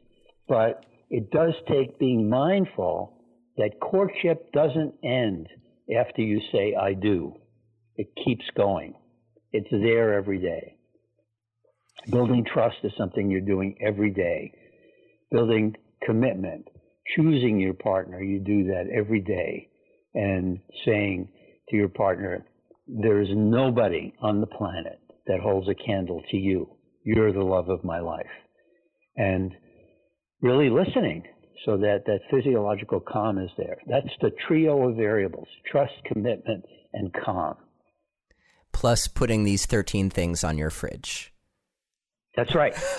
[0.48, 3.16] But it does take being mindful
[3.56, 5.48] that courtship doesn't end
[5.96, 7.34] after you say, I do.
[7.96, 8.94] It keeps going.
[9.52, 10.76] It's there every day.
[12.10, 14.52] Building trust is something you're doing every day.
[15.30, 16.68] Building commitment,
[17.14, 19.68] choosing your partner, you do that every day.
[20.14, 21.28] And saying
[21.70, 22.44] to your partner,
[22.86, 26.68] there is nobody on the planet that holds a candle to you.
[27.04, 28.26] You're the love of my life.
[29.16, 29.52] And
[30.42, 31.24] really listening
[31.64, 33.78] so that that physiological calm is there.
[33.86, 37.56] That's the trio of variables trust, commitment, and calm.
[38.72, 41.32] Plus, putting these 13 things on your fridge.
[42.36, 42.74] That's right.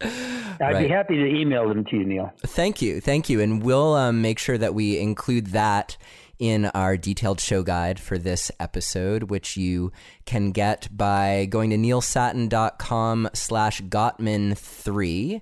[0.00, 0.82] I'd right.
[0.86, 2.32] be happy to email them to you, Neil.
[2.46, 3.00] Thank you.
[3.00, 3.40] Thank you.
[3.40, 5.96] And we'll um, make sure that we include that
[6.38, 9.92] in our detailed show guide for this episode, which you
[10.24, 15.40] can get by going to neilsattin.com slash Gottman3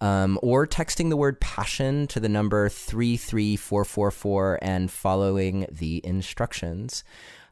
[0.00, 7.04] um, or texting the word passion to the number 33444 and following the instructions.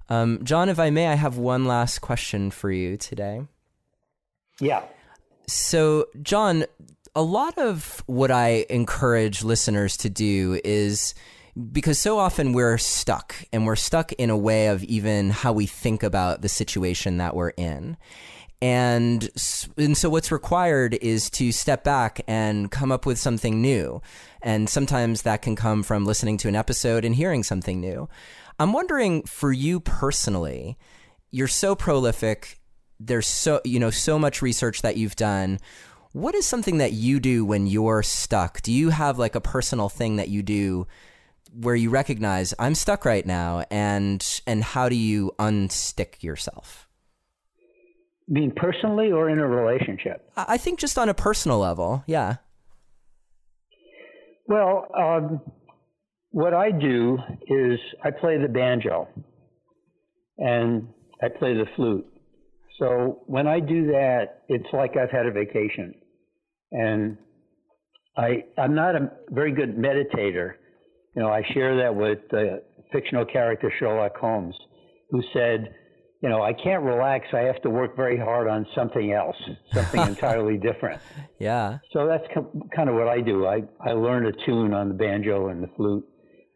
[0.09, 3.47] Um, John, if I may, I have one last question for you today.
[4.61, 4.83] Yeah.
[5.47, 6.65] So, John,
[7.15, 11.15] a lot of what I encourage listeners to do is
[11.71, 15.67] because so often we're stuck and we're stuck in a way of even how we
[15.67, 17.97] think about the situation that we're in.
[18.63, 19.29] And,
[19.77, 24.01] and so what's required is to step back and come up with something new.
[24.41, 28.09] And sometimes that can come from listening to an episode and hearing something new.
[28.61, 30.79] I'm wondering for you personally,
[31.33, 32.61] you're so prolific.
[33.01, 35.59] There's so, you know, so much research that you've done.
[36.13, 38.63] What is something that you do when you're stuck?
[38.63, 40.87] Do you have like a personal thing that you do
[41.53, 46.87] where you recognize I'm stuck right now and and how do you unstick yourself?
[48.29, 50.31] Mean personally or in a relationship?
[50.37, 52.37] I think just on a personal level, yeah.
[54.47, 55.41] Well, um,
[56.31, 59.09] what I do is I play the banjo
[60.39, 60.89] and
[61.23, 62.07] I play the flute.
[62.79, 65.95] So when I do that, it's like I've had a vacation.
[66.73, 67.19] And
[68.17, 70.55] I, I'm not a very good meditator.
[71.15, 72.63] You know, I share that with the
[72.93, 74.55] fictional character Sherlock Holmes,
[75.11, 75.75] who said,
[76.23, 77.27] you know, I can't relax.
[77.33, 79.37] I have to work very hard on something else,
[79.75, 81.03] something entirely different.
[81.39, 81.79] Yeah.
[81.93, 82.25] So that's
[82.75, 83.47] kind of what I do.
[83.47, 86.05] I, I learn a tune on the banjo and the flute,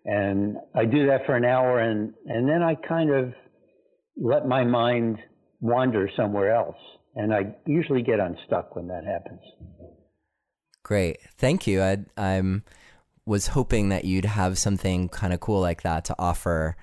[0.05, 3.35] and I do that for an hour, and, and then I kind of
[4.17, 5.19] let my mind
[5.61, 6.77] wander somewhere else.
[7.17, 9.41] And I usually get unstuck when that happens.
[10.85, 11.19] Great.
[11.39, 11.83] Thank you.
[11.83, 12.63] I I'm
[13.25, 16.77] was hoping that you'd have something kind of cool like that to offer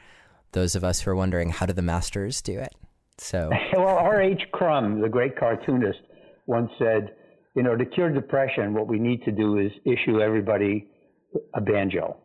[0.54, 2.74] those of us who are wondering how do the masters do it.
[3.18, 4.42] So well, R.H.
[4.52, 6.00] Crumb, the great cartoonist,
[6.48, 7.14] once said,
[7.56, 10.88] you know, to cure depression, what we need to do is issue everybody
[11.54, 12.18] a banjo.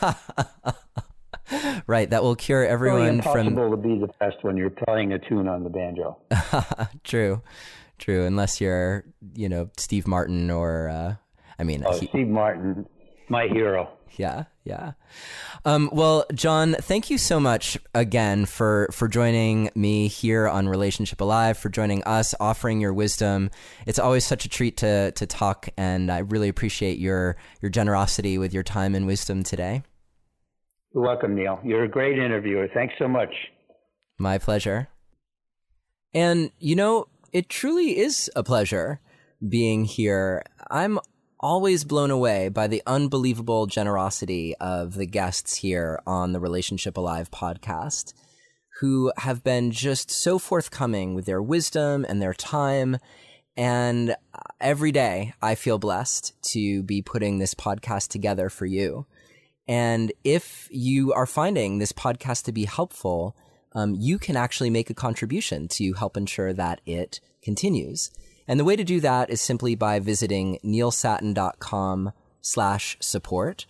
[1.86, 5.18] right, that will cure everyone it's really impossible to be depressed when you're playing a
[5.18, 6.18] tune on the banjo.
[7.04, 7.42] true,
[7.98, 8.26] true.
[8.26, 9.04] Unless you're,
[9.34, 11.14] you know, Steve Martin or, uh,
[11.58, 12.86] I mean, oh, he, Steve Martin,
[13.28, 13.90] my hero.
[14.16, 14.92] Yeah, yeah.
[15.66, 21.20] Um, well, John, thank you so much again for for joining me here on Relationship
[21.20, 23.50] Alive, for joining us, offering your wisdom.
[23.86, 28.38] It's always such a treat to to talk, and I really appreciate your your generosity
[28.38, 29.82] with your time and wisdom today.
[30.94, 31.60] You're welcome, Neil.
[31.62, 32.68] You're a great interviewer.
[32.72, 33.34] Thanks so much.
[34.18, 34.88] My pleasure.
[36.14, 39.00] And you know, it truly is a pleasure
[39.46, 40.42] being here.
[40.70, 40.98] I'm
[41.44, 47.30] always blown away by the unbelievable generosity of the guests here on the Relationship Alive
[47.30, 48.14] podcast
[48.80, 52.96] who have been just so forthcoming with their wisdom and their time.
[53.58, 54.16] And
[54.58, 59.04] every day I feel blessed to be putting this podcast together for you.
[59.68, 63.36] And if you are finding this podcast to be helpful,
[63.74, 68.10] um, you can actually make a contribution to help ensure that it continues.
[68.46, 73.66] And the way to do that is simply by visiting neilsattin.com slash support,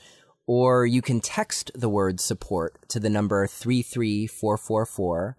[0.47, 5.37] or you can text the word support to the number 33444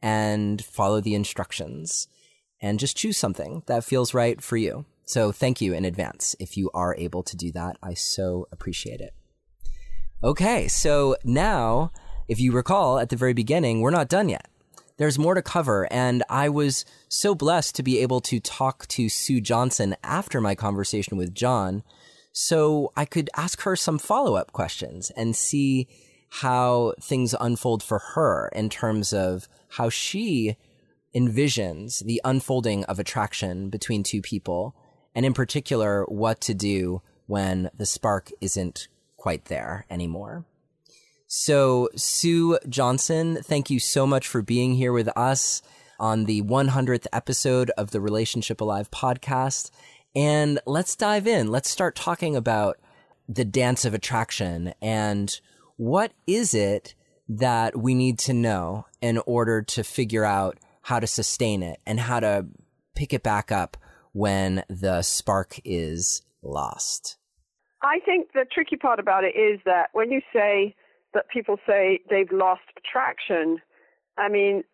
[0.00, 2.08] and follow the instructions
[2.60, 4.86] and just choose something that feels right for you.
[5.04, 7.76] So thank you in advance if you are able to do that.
[7.82, 9.14] I so appreciate it.
[10.22, 11.92] Okay, so now,
[12.26, 14.48] if you recall at the very beginning, we're not done yet
[14.98, 15.90] there's more to cover.
[15.90, 20.54] And I was so blessed to be able to talk to Sue Johnson after my
[20.54, 21.82] conversation with John.
[22.32, 25.88] So I could ask her some follow up questions and see
[26.30, 30.56] how things unfold for her in terms of how she
[31.16, 34.76] envisions the unfolding of attraction between two people.
[35.14, 40.44] And in particular, what to do when the spark isn't quite there anymore.
[41.30, 45.60] So, Sue Johnson, thank you so much for being here with us
[46.00, 49.70] on the 100th episode of the Relationship Alive podcast.
[50.16, 51.48] And let's dive in.
[51.48, 52.78] Let's start talking about
[53.28, 55.38] the dance of attraction and
[55.76, 56.94] what is it
[57.28, 62.00] that we need to know in order to figure out how to sustain it and
[62.00, 62.46] how to
[62.94, 63.76] pick it back up
[64.12, 67.18] when the spark is lost?
[67.82, 70.74] I think the tricky part about it is that when you say
[71.14, 73.58] that people say they've lost attraction,
[74.16, 74.64] I mean,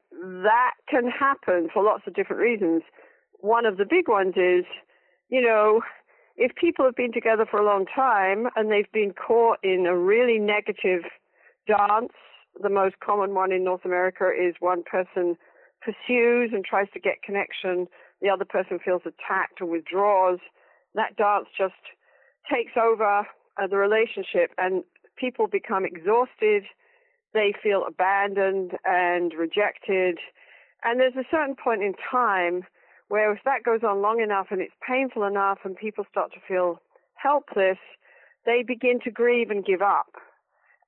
[0.43, 2.83] that can happen for lots of different reasons.
[3.41, 4.65] One of the big ones is,
[5.29, 5.83] you know,
[6.37, 9.97] if people have been together for a long time and they've been caught in a
[9.97, 11.03] really negative
[11.67, 12.13] dance,
[12.61, 15.37] the most common one in North America is one person
[15.81, 17.87] pursues and tries to get connection,
[18.23, 20.39] the other person feels attacked or withdraws.
[20.95, 21.75] That dance just
[22.51, 23.27] takes over
[23.61, 24.83] uh, the relationship and
[25.17, 26.65] people become exhausted,
[27.33, 30.19] they feel abandoned and rejected.
[30.83, 32.63] And there's a certain point in time
[33.09, 36.41] where if that goes on long enough and it's painful enough and people start to
[36.47, 36.81] feel
[37.15, 37.79] helpless,
[38.47, 40.15] they begin to grieve and give up.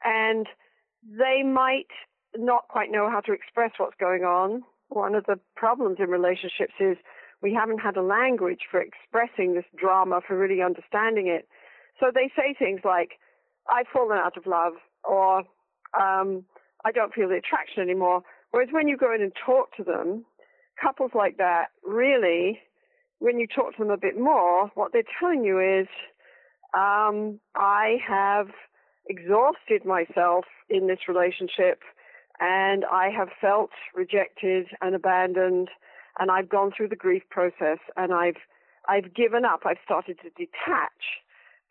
[0.05, 0.47] And
[1.03, 1.91] they might
[2.37, 4.63] not quite know how to express what's going on.
[4.89, 6.97] One of the problems in relationships is
[7.43, 11.49] we haven't had a language for expressing this drama, for really understanding it.
[11.99, 13.19] So they say things like,
[13.73, 15.39] I've fallen out of love, or
[15.99, 16.45] um,
[16.85, 18.23] I don't feel the attraction anymore.
[18.51, 20.25] Whereas when you go in and talk to them,
[20.81, 22.61] couples like that really,
[23.19, 25.89] when you talk to them a bit more, what they're telling you is,
[26.75, 28.49] um, I have
[29.09, 31.81] exhausted myself in this relationship
[32.41, 35.69] and I have felt rejected and abandoned
[36.19, 38.37] and I've gone through the grief process and I've
[38.89, 39.63] I've given up.
[39.65, 41.03] I've started to detach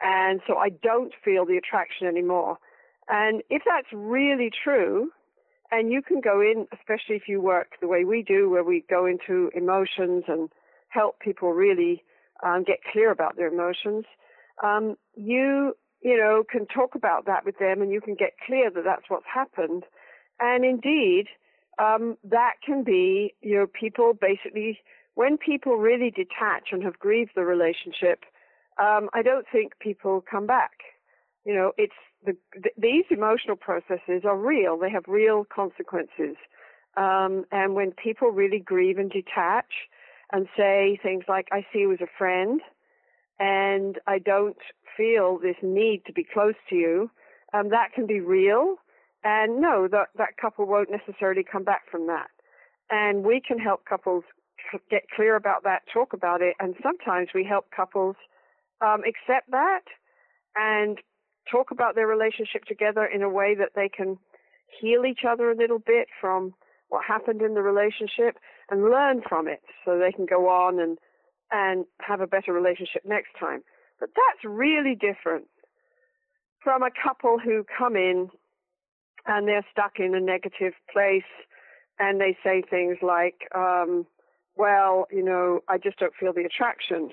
[0.02, 2.58] and so I don't feel the attraction anymore.
[3.08, 5.12] And if that's really true,
[5.72, 8.84] and you can go in, especially if you work the way we do, where we
[8.90, 10.50] go into emotions and
[10.90, 12.04] help people really
[12.44, 14.06] um, get clear about their emotions,
[14.64, 18.70] um, you you know can talk about that with them, and you can get clear
[18.70, 19.84] that that's what's happened.
[20.40, 21.26] And indeed,
[21.80, 24.80] um, that can be you know people basically
[25.16, 28.26] when people really detach and have grieved the relationship,
[28.80, 30.72] um, I don't think people come back.
[31.46, 31.94] You know, it's
[32.26, 34.78] the, th- these emotional processes are real.
[34.78, 36.36] They have real consequences.
[36.98, 39.72] Um, and when people really grieve and detach
[40.32, 42.62] and say things like, I see you as a friend
[43.40, 44.58] and I don't
[44.98, 47.12] feel this need to be close to you,
[47.54, 48.78] um, that can be real.
[49.24, 52.30] And no, that, that couple won't necessarily come back from that.
[52.90, 54.24] And we can help couples
[54.90, 58.16] get clear about that, talk about it, and sometimes we help couples
[58.82, 59.82] um, accept that
[60.56, 61.00] and
[61.50, 64.18] talk about their relationship together in a way that they can
[64.80, 66.54] heal each other a little bit from
[66.90, 68.38] what happened in the relationship
[68.70, 70.98] and learn from it so they can go on and
[71.52, 73.62] and have a better relationship next time.
[74.00, 75.46] But that's really different
[76.64, 78.30] from a couple who come in
[79.28, 81.24] and they're stuck in a negative place
[82.00, 84.06] and they say things like, um,
[84.56, 87.12] well, you know, I just don't feel the attraction.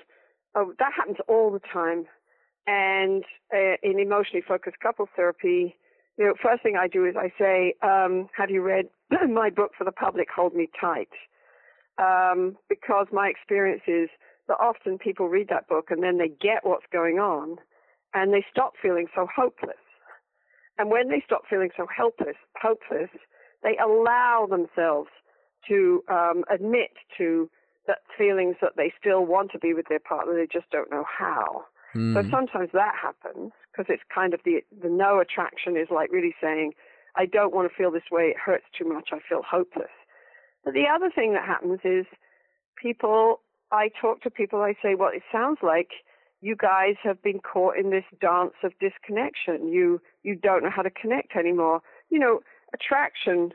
[0.55, 2.05] Oh, that happens all the time.
[2.67, 3.23] And
[3.53, 5.75] uh, in emotionally focused couples therapy,
[6.17, 8.87] you know, first thing I do is I say, um, "Have you read
[9.29, 10.27] my book for the public?
[10.33, 11.09] Hold Me Tight,"
[11.97, 14.09] um, because my experience is
[14.47, 17.57] that often people read that book and then they get what's going on,
[18.13, 19.75] and they stop feeling so hopeless.
[20.77, 23.09] And when they stop feeling so helpless, hopeless,
[23.61, 25.09] they allow themselves
[25.67, 27.49] to um, admit to
[27.87, 31.03] that feelings that they still want to be with their partner, they just don't know
[31.07, 31.65] how.
[31.95, 32.13] Mm.
[32.13, 36.35] So sometimes that happens because it's kind of the the no attraction is like really
[36.41, 36.73] saying,
[37.15, 38.23] I don't want to feel this way.
[38.23, 39.09] It hurts too much.
[39.11, 39.91] I feel hopeless.
[40.63, 42.05] But the other thing that happens is
[42.81, 43.41] people.
[43.71, 44.61] I talk to people.
[44.61, 45.89] I say, well, it sounds like
[46.41, 49.67] you guys have been caught in this dance of disconnection.
[49.67, 51.81] You you don't know how to connect anymore.
[52.09, 52.39] You know,
[52.73, 53.53] attraction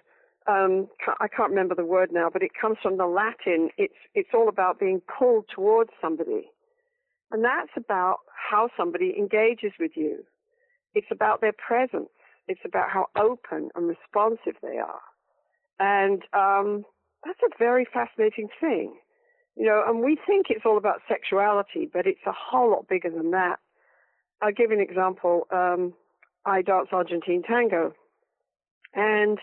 [0.48, 0.88] um,
[1.20, 3.68] I can't remember the word now, but it comes from the Latin.
[3.76, 6.50] It's it's all about being pulled towards somebody,
[7.30, 10.24] and that's about how somebody engages with you.
[10.94, 12.08] It's about their presence.
[12.48, 15.02] It's about how open and responsive they are,
[15.78, 16.84] and um,
[17.24, 18.94] that's a very fascinating thing,
[19.54, 19.84] you know.
[19.86, 23.56] And we think it's all about sexuality, but it's a whole lot bigger than that.
[24.40, 25.46] I'll give an example.
[25.52, 25.92] Um,
[26.46, 27.92] I dance Argentine tango,
[28.94, 29.38] and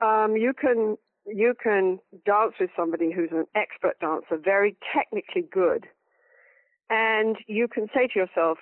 [0.00, 0.96] um, you can
[1.26, 5.86] you can dance with somebody who's an expert dancer, very technically good,
[6.88, 8.58] and you can say to yourself,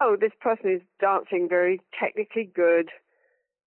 [0.00, 2.90] "Oh, this person is dancing very technically good,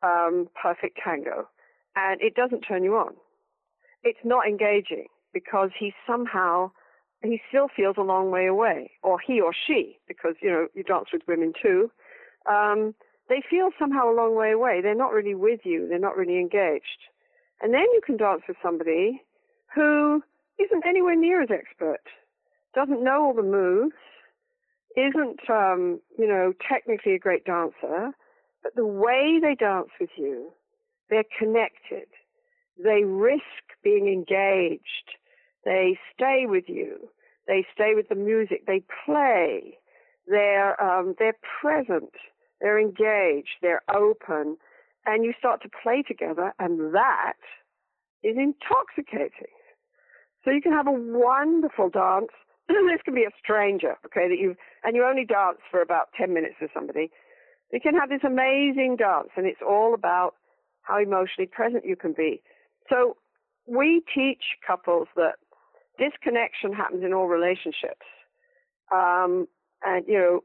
[0.01, 1.47] um, perfect tango,"
[1.95, 3.15] and it doesn't turn you on.
[4.03, 6.71] It's not engaging because he somehow
[7.23, 10.83] he still feels a long way away, or he or she, because you know you
[10.83, 11.91] dance with women too.
[12.49, 12.95] Um,
[13.29, 14.81] they feel somehow a long way away.
[14.81, 15.87] They're not really with you.
[15.87, 17.09] They're not really engaged.
[17.61, 19.21] And then you can dance with somebody
[19.73, 20.21] who
[20.59, 22.03] isn't anywhere near as expert,
[22.75, 23.95] doesn't know all the moves,
[24.95, 28.11] isn't, um, you know, technically a great dancer,
[28.61, 30.51] but the way they dance with you,
[31.09, 32.07] they're connected.
[32.81, 33.43] They risk
[33.83, 35.17] being engaged.
[35.65, 37.09] They stay with you.
[37.47, 38.65] They stay with the music.
[38.65, 39.77] They play.
[40.27, 42.13] They're um, they're present.
[42.61, 43.57] They're engaged.
[43.61, 44.57] They're open,
[45.05, 47.33] and you start to play together, and that
[48.23, 49.53] is intoxicating.
[50.43, 52.31] So you can have a wonderful dance.
[52.67, 56.33] this can be a stranger, okay, that you and you only dance for about ten
[56.33, 57.11] minutes with somebody.
[57.71, 60.35] You can have this amazing dance, and it's all about
[60.83, 62.41] how emotionally present you can be.
[62.89, 63.17] So
[63.65, 65.35] we teach couples that
[65.97, 68.05] disconnection happens in all relationships.
[68.91, 69.47] Um,
[69.85, 70.43] and you know,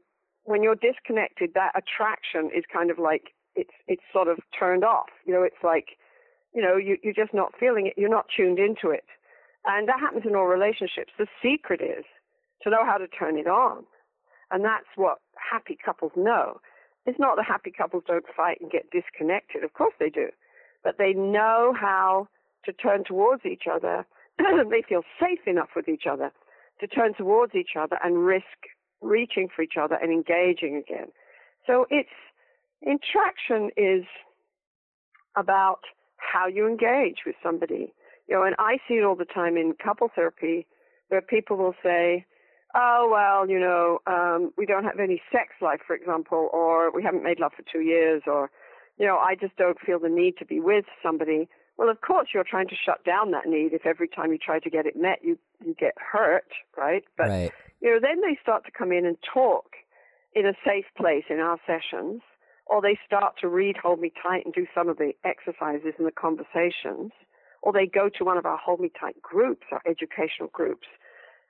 [0.49, 5.09] when you're disconnected, that attraction is kind of like it's it's sort of turned off.
[5.25, 5.89] You know, it's like
[6.55, 7.93] you know you you're just not feeling it.
[7.97, 9.05] You're not tuned into it,
[9.65, 11.13] and that happens in all relationships.
[11.19, 12.03] The secret is
[12.63, 13.83] to know how to turn it on,
[14.49, 16.59] and that's what happy couples know.
[17.05, 19.63] It's not that happy couples don't fight and get disconnected.
[19.63, 20.29] Of course they do,
[20.83, 22.27] but they know how
[22.65, 24.03] to turn towards each other.
[24.39, 26.31] they feel safe enough with each other
[26.79, 28.65] to turn towards each other and risk
[29.01, 31.07] reaching for each other and engaging again.
[31.65, 32.09] So it's
[32.85, 34.05] interaction is
[35.35, 35.81] about
[36.17, 37.93] how you engage with somebody.
[38.27, 40.67] You know, and I see it all the time in couple therapy
[41.09, 42.25] where people will say,
[42.75, 47.01] oh, well, you know, um, we don't have any sex life, for example, or we
[47.01, 48.51] haven't made love for two years, or,
[48.99, 51.49] you know, I just don't feel the need to be with somebody.
[51.77, 54.59] Well, of course, you're trying to shut down that need if every time you try
[54.59, 57.03] to get it met, you, you get hurt, right?
[57.17, 57.51] But right
[57.81, 59.75] you know, then they start to come in and talk
[60.33, 62.21] in a safe place in our sessions,
[62.65, 66.05] or they start to read Hold Me Tight and do some of the exercises and
[66.05, 67.11] the conversations,
[67.61, 70.87] or they go to one of our Hold Me Tight groups, our educational groups,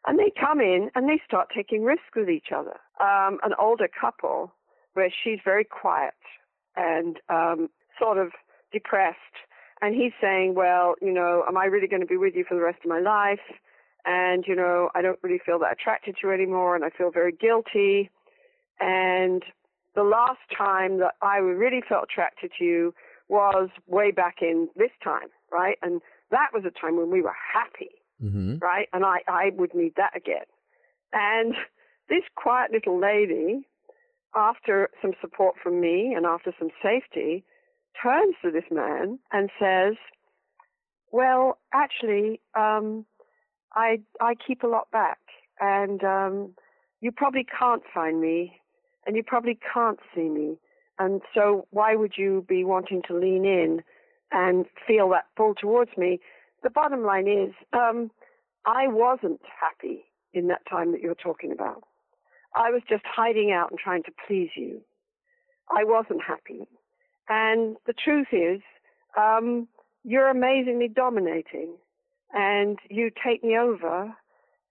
[0.08, 2.78] and they come in and they start taking risks with each other.
[3.02, 4.54] Um, an older couple
[4.94, 6.14] where she's very quiet
[6.76, 7.70] and um,
[8.00, 8.32] sort of
[8.72, 9.18] depressed,
[9.82, 12.56] and he's saying, Well, you know, am I really going to be with you for
[12.56, 13.40] the rest of my life?
[14.06, 17.12] And you know I don't really feel that attracted to you anymore, and I feel
[17.12, 18.10] very guilty.
[18.80, 19.44] And
[19.96, 22.94] the last time that I really felt attracted to you
[23.28, 25.78] was way back in this time, right?
[25.82, 27.92] And that was a time when we were happy,
[28.24, 28.58] mm-hmm.
[28.60, 28.88] right?
[28.94, 30.46] And I I would need that again.
[31.12, 31.56] And
[32.08, 33.68] this quiet little lady,
[34.36, 37.44] after some support from me and after some safety,
[38.02, 39.96] turns to this man and says,
[41.12, 43.06] "Well, actually." Um,
[43.74, 45.20] I I keep a lot back,
[45.60, 46.54] and um,
[47.02, 48.60] you probably can't find me,
[49.06, 50.58] and you probably can't see me,
[50.98, 53.82] and so why would you be wanting to lean in
[54.32, 56.20] and feel that pull towards me?
[56.64, 58.12] The bottom line is, um,
[58.66, 60.04] I wasn't happy
[60.34, 61.84] in that time that you're talking about.
[62.56, 64.82] I was just hiding out and trying to please you.
[65.70, 66.68] I wasn't happy,
[67.28, 68.62] and the truth is,
[69.18, 69.68] um,
[70.04, 71.76] you're amazingly dominating
[72.34, 74.14] and you take me over,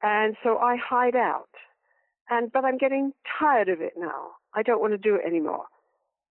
[0.02, 1.48] and so I hide out.
[2.30, 4.32] And but I'm getting tired of it now.
[4.54, 5.64] I don't want to do it anymore.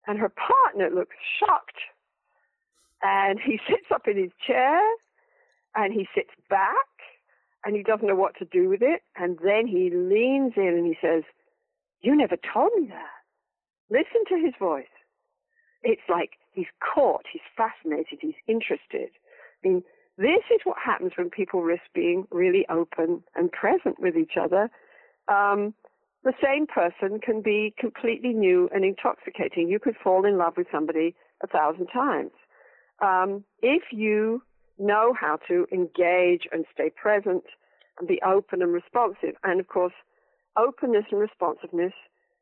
[0.07, 1.78] And her partner looks shocked,
[3.01, 4.80] and he sits up in his chair,
[5.76, 6.88] and he sits back,
[7.65, 9.01] and he doesn't know what to do with it.
[9.15, 11.23] And then he leans in and he says,
[12.01, 13.15] "You never told me that."
[13.89, 14.88] Listen to his voice.
[15.84, 19.09] It's like he's caught, he's fascinated, he's interested.
[19.63, 19.84] I mean,
[20.17, 24.69] this is what happens when people risk being really open and present with each other.
[25.27, 25.73] Um,
[26.23, 29.69] the same person can be completely new and intoxicating.
[29.69, 32.31] You could fall in love with somebody a thousand times.
[33.01, 34.41] Um, if you
[34.77, 37.43] know how to engage and stay present
[37.99, 39.93] and be open and responsive, and of course,
[40.57, 41.93] openness and responsiveness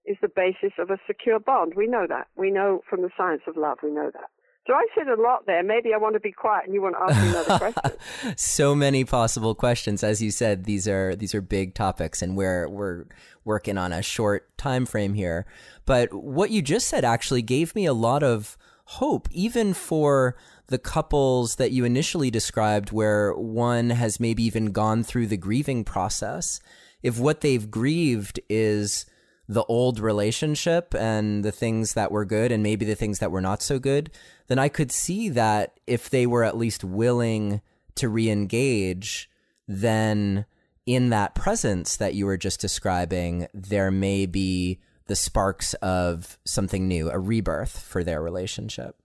[0.06, 1.74] is the basis of a secure bond.
[1.76, 2.28] We know that.
[2.36, 4.30] We know from the science of love, we know that.
[4.66, 5.61] So I said a lot there.
[5.61, 8.38] Maybe I want to be quiet and you want to ask me another question.
[8.38, 10.03] so many possible questions.
[10.03, 13.05] As you said, these are these are big topics and we're we're
[13.43, 15.45] working on a short time frame here.
[15.86, 20.38] But what you just said actually gave me a lot of hope, even for
[20.68, 25.84] the couples that you initially described where one has maybe even gone through the grieving
[25.84, 26.61] process.
[27.01, 29.05] If what they've grieved is
[29.48, 33.41] the old relationship and the things that were good and maybe the things that were
[33.41, 34.10] not so good,
[34.48, 37.62] then I could see that if they were at least willing
[37.96, 39.30] to re-engage,
[39.68, 40.46] then
[40.86, 46.88] in that presence that you were just describing, there may be the sparks of something
[46.88, 48.96] new, a rebirth for their relationship.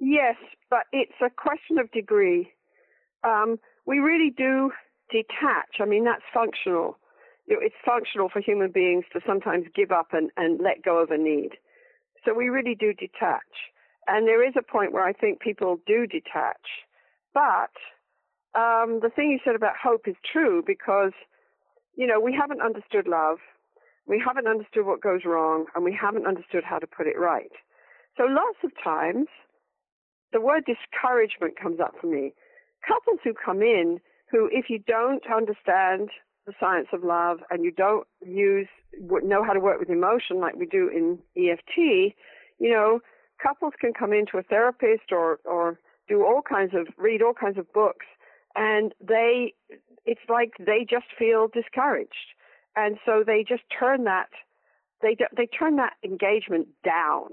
[0.00, 0.36] Yes,
[0.68, 2.50] but it's a question of degree.
[3.22, 4.72] Um, we really do
[5.10, 5.80] detach.
[5.80, 6.98] I mean, that's functional.
[7.46, 10.98] You know, it's functional for human beings to sometimes give up and, and let go
[10.98, 11.50] of a need.
[12.24, 13.70] So we really do detach.
[14.06, 16.86] And there is a point where I think people do detach.
[17.34, 17.74] But
[18.54, 21.12] um, the thing you said about hope is true because,
[21.96, 23.38] you know, we haven't understood love.
[24.06, 27.52] We haven't understood what goes wrong and we haven't understood how to put it right.
[28.16, 29.28] So lots of times
[30.32, 32.34] the word discouragement comes up for me.
[32.86, 36.10] Couples who come in who, if you don't understand
[36.46, 38.68] the science of love and you don't use
[39.00, 42.14] know how to work with emotion like we do in EFT,
[42.58, 43.00] you know,
[43.42, 45.78] couples can come into a therapist or or
[46.08, 48.06] do all kinds of read all kinds of books
[48.54, 49.54] and they
[50.04, 52.34] it's like they just feel discouraged.
[52.74, 54.30] And so they just turn that
[55.00, 57.30] they they turn that engagement down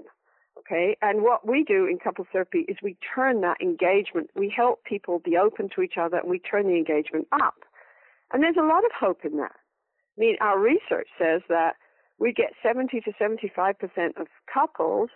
[0.58, 0.96] okay?
[1.00, 5.18] And what we do in couples therapy is we turn that engagement we help people
[5.18, 7.64] be open to each other and we turn the engagement up
[8.32, 9.56] and there's a lot of hope in that.
[10.16, 11.76] I mean, our research says that
[12.18, 13.74] we get 70 to 75%
[14.20, 15.08] of couples,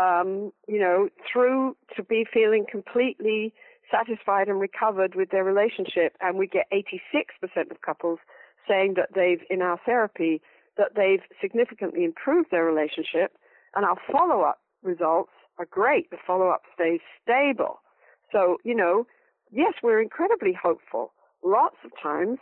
[0.00, 3.52] um, you know, through to be feeling completely
[3.90, 6.16] satisfied and recovered with their relationship.
[6.20, 8.18] And we get 86% of couples
[8.66, 10.40] saying that they've, in our therapy,
[10.78, 13.36] that they've significantly improved their relationship.
[13.76, 16.10] And our follow up results are great.
[16.10, 17.80] The follow up stays stable.
[18.30, 19.06] So, you know,
[19.50, 21.12] yes, we're incredibly hopeful
[21.44, 22.38] lots of times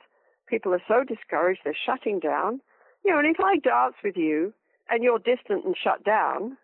[0.49, 2.61] people are so discouraged they're shutting down.
[3.05, 4.53] You know, and if I dance with you
[4.91, 6.57] and you're distant and shut down,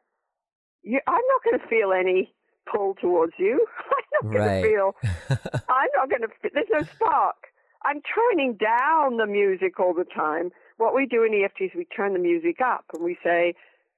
[0.82, 2.34] you, I'm not going to feel any
[2.70, 3.66] pull towards you.
[4.22, 4.62] I'm not going right.
[4.62, 4.95] to feel.
[5.68, 6.28] I'm not going to.
[6.53, 7.37] There's no spark.
[7.84, 10.51] I'm turning down the music all the time.
[10.76, 13.55] What we do in EFT is we turn the music up and we say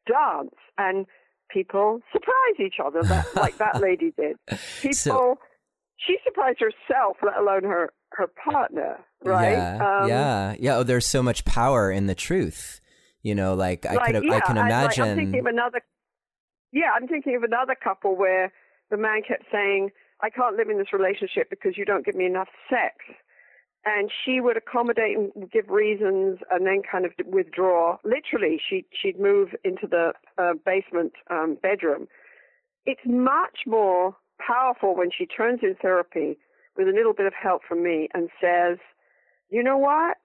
[0.07, 1.07] dance, and
[1.51, 4.36] people surprise each other, that, like that lady did.
[4.80, 4.95] People.
[4.95, 5.39] So,
[5.97, 9.52] she surprised herself, let alone her her partner, right?
[9.52, 10.76] Yeah, um, yeah, yeah.
[10.76, 12.80] Oh, there's so much power in the truth.
[13.22, 15.04] You know, like I like, could, yeah, I can imagine.
[15.04, 15.80] I, am thinking of another.
[16.72, 18.52] Yeah, I'm thinking of another couple where
[18.90, 19.90] the man kept saying,
[20.20, 22.96] "I can't live in this relationship because you don't give me enough sex,"
[23.84, 27.98] and she would accommodate and give reasons, and then kind of withdraw.
[28.04, 32.09] Literally, she she'd move into the uh, basement um, bedroom.
[32.86, 36.38] It's much more powerful when she turns in therapy
[36.79, 38.79] with a little bit of help from me and says,
[39.51, 40.16] you know what?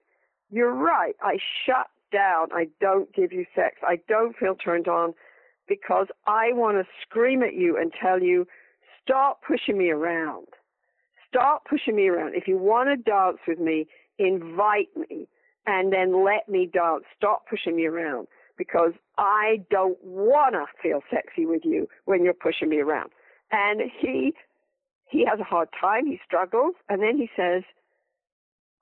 [0.50, 1.16] You're right.
[1.20, 2.48] I shut down.
[2.52, 3.76] I don't give you sex.
[3.82, 5.14] I don't feel turned on
[5.68, 8.46] because I want to scream at you and tell you,
[9.02, 10.46] stop pushing me around.
[11.28, 12.34] Stop pushing me around.
[12.36, 13.86] If you want to dance with me,
[14.18, 15.26] invite me
[15.66, 17.04] and then let me dance.
[17.16, 22.34] Stop pushing me around because I don't want to feel sexy with you when you're
[22.34, 23.10] pushing me around.
[23.50, 24.34] And he
[25.08, 27.62] he has a hard time, he struggles, and then he says,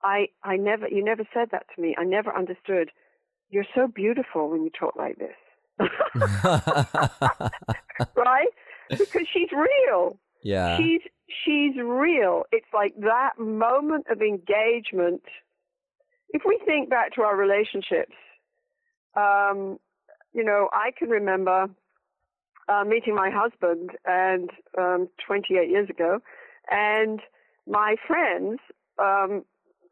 [0.03, 1.95] I I never you never said that to me.
[1.97, 2.91] I never understood.
[3.49, 5.35] You're so beautiful when you talk like this.
[8.15, 8.47] right?
[8.89, 10.17] Because she's real.
[10.43, 10.77] Yeah.
[10.77, 11.01] She's
[11.45, 12.43] she's real.
[12.51, 15.23] It's like that moment of engagement.
[16.29, 18.15] If we think back to our relationships,
[19.15, 19.79] um,
[20.33, 21.69] you know, I can remember
[22.69, 26.19] uh, meeting my husband and um, 28 years ago,
[26.71, 27.21] and
[27.67, 28.59] my friends,
[28.99, 29.43] um,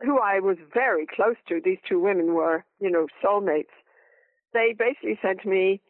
[0.01, 3.76] who I was very close to, these two women were, you know, soulmates.
[4.53, 5.82] They basically said to me,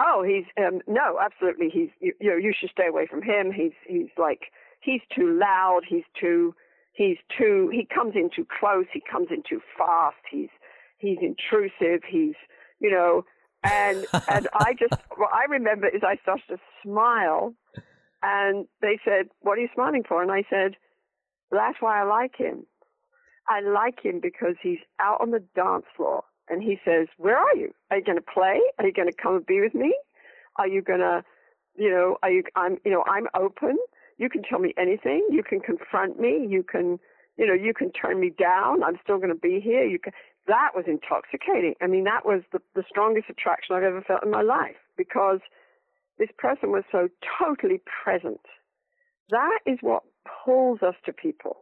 [0.00, 3.52] "Oh, he's um, no, absolutely, he's you, you know, you should stay away from him.
[3.52, 5.82] He's he's like he's too loud.
[5.88, 6.54] He's too."
[6.96, 7.68] He's too.
[7.70, 8.86] He comes in too close.
[8.90, 10.16] He comes in too fast.
[10.30, 10.48] He's
[10.96, 12.02] he's intrusive.
[12.08, 12.34] He's
[12.80, 13.26] you know
[13.66, 17.54] and and I just what I remember is I started to smile,
[18.22, 20.76] and they said, "What are you smiling for?" And I said,
[21.50, 22.66] "That's why I like him.
[23.48, 27.56] I like him because he's out on the dance floor, and he says, "Where are
[27.56, 27.74] you?
[27.90, 28.60] Are you going to play?
[28.78, 29.94] Are you going to come and be with me?
[30.56, 31.22] Are you going to,
[31.76, 32.42] you know, are you?
[32.54, 33.76] I'm, you know, I'm open.
[34.18, 35.26] You can tell me anything.
[35.30, 36.46] You can confront me.
[36.48, 36.98] You can."
[37.38, 38.82] you know, you can turn me down.
[38.82, 39.84] I'm still going to be here.
[39.84, 40.12] You can
[40.46, 41.74] that was intoxicating.
[41.82, 45.40] I mean, that was the, the strongest attraction I've ever felt in my life because
[46.18, 48.40] this person was so totally present.
[49.30, 50.02] That is what
[50.44, 51.58] pulls us to people.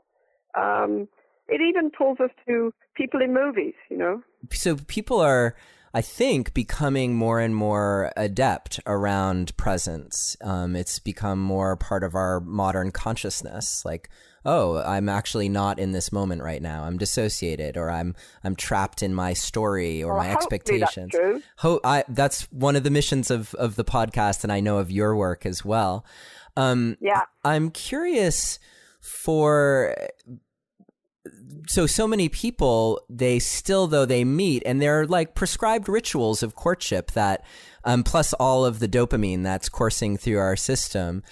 [0.56, 1.08] Um,
[1.48, 4.22] it even pulls us to people in movies, you know.
[4.52, 5.56] So people are,
[5.92, 10.36] I think, becoming more and more adept around presence.
[10.42, 13.84] Um, it's become more part of our modern consciousness.
[13.84, 14.08] Like,
[14.44, 16.84] oh, I'm actually not in this moment right now.
[16.84, 21.12] I'm dissociated, or I'm I'm trapped in my story or well, my expectations.
[21.12, 21.44] That's.
[21.58, 24.90] Ho- I, that's one of the missions of of the podcast, and I know of
[24.90, 26.04] your work as well.
[26.56, 28.58] Um, yeah, I'm curious
[29.00, 29.94] for
[31.66, 36.42] so so many people they still though they meet and there are like prescribed rituals
[36.42, 37.42] of courtship that
[37.84, 41.22] um, plus all of the dopamine that's coursing through our system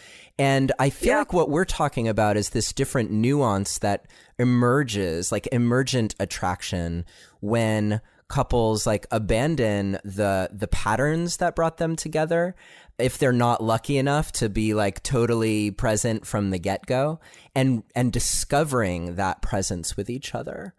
[0.43, 1.18] and i feel yeah.
[1.18, 4.07] like what we're talking about is this different nuance that
[4.38, 7.05] emerges like emergent attraction
[7.40, 12.55] when couples like abandon the the patterns that brought them together
[12.99, 17.20] if they're not lucky enough to be like totally present from the get-go
[17.55, 20.74] and and discovering that presence with each other.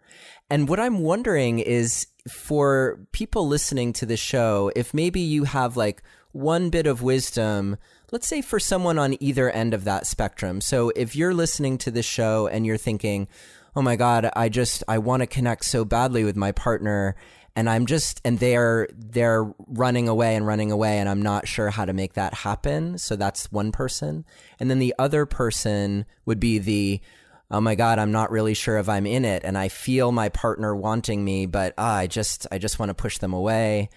[0.50, 5.76] And what I'm wondering is for people listening to the show if maybe you have
[5.76, 6.02] like
[6.32, 7.76] one bit of wisdom
[8.14, 10.60] let's say for someone on either end of that spectrum.
[10.60, 13.26] So if you're listening to this show and you're thinking,
[13.74, 17.16] "Oh my god, I just I want to connect so badly with my partner
[17.56, 21.70] and I'm just and they're they're running away and running away and I'm not sure
[21.70, 22.98] how to make that happen.
[22.98, 24.24] So that's one person.
[24.60, 27.00] And then the other person would be the
[27.50, 30.28] oh my god, I'm not really sure if I'm in it and I feel my
[30.28, 33.88] partner wanting me but ah, I just I just want to push them away.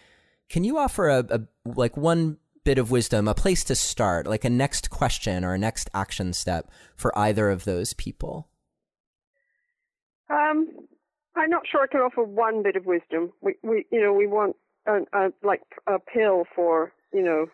[0.50, 2.38] Can you offer a, a like one
[2.68, 6.34] bit of wisdom, a place to start, like a next question or a next action
[6.34, 8.50] step for either of those people?
[10.30, 10.68] Um
[11.38, 13.32] I'm not sure I can offer one bit of wisdom.
[13.42, 17.46] We, we you know, we want a, a, like a pill for, you know,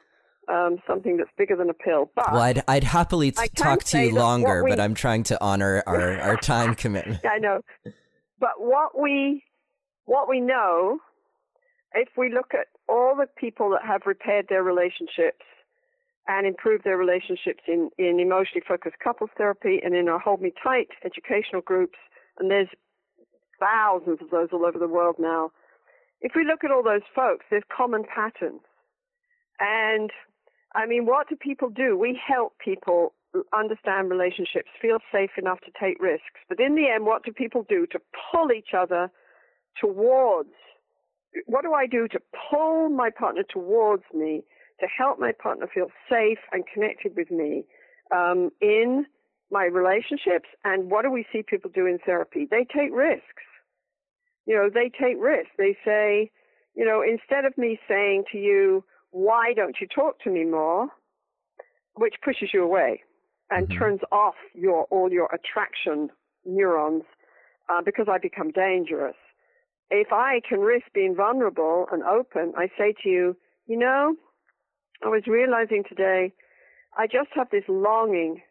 [0.48, 2.10] um, something that's bigger than a pill.
[2.16, 5.38] But well, I'd I'd happily t- talk to you longer, we, but I'm trying to
[5.44, 7.20] honor our, our time commitment.
[7.24, 7.62] Yeah, I know.
[8.40, 9.44] But what we
[10.06, 10.98] what we know,
[11.94, 15.46] if we look at all the people that have repaired their relationships
[16.28, 20.54] and improved their relationships in, in emotionally focused couples therapy and in our Hold Me
[20.62, 21.98] Tight educational groups,
[22.40, 22.70] and there's
[23.60, 25.52] thousands of those all over the world now.
[26.22, 28.62] If we look at all those folks, there's common patterns.
[29.60, 30.12] And
[30.76, 31.98] I mean, what do people do?
[31.98, 33.14] We help people
[33.54, 36.40] understand relationships, feel safe enough to take risks.
[36.48, 38.00] But in the end, what do people do to
[38.32, 39.12] pull each other
[39.80, 40.54] towards?
[41.46, 42.20] What do I do to
[42.50, 44.44] pull my partner towards me,
[44.80, 47.66] to help my partner feel safe and connected with me
[48.16, 49.06] um, in
[49.52, 50.50] my relationships?
[50.64, 52.48] And what do we see people do in therapy?
[52.50, 53.44] They take risks
[54.46, 55.52] you know, they take risks.
[55.58, 56.32] They say,
[56.76, 60.88] you know, instead of me saying to you, why don't you talk to me more,
[61.96, 63.02] which pushes you away
[63.50, 63.78] and mm-hmm.
[63.78, 66.10] turns off your all your attraction
[66.46, 67.04] neurons
[67.70, 69.16] uh, because I become dangerous.
[69.90, 74.16] If I can risk being vulnerable and open, I say to you, you know,
[75.06, 76.34] I was realizing today,
[76.98, 78.42] I just have this longing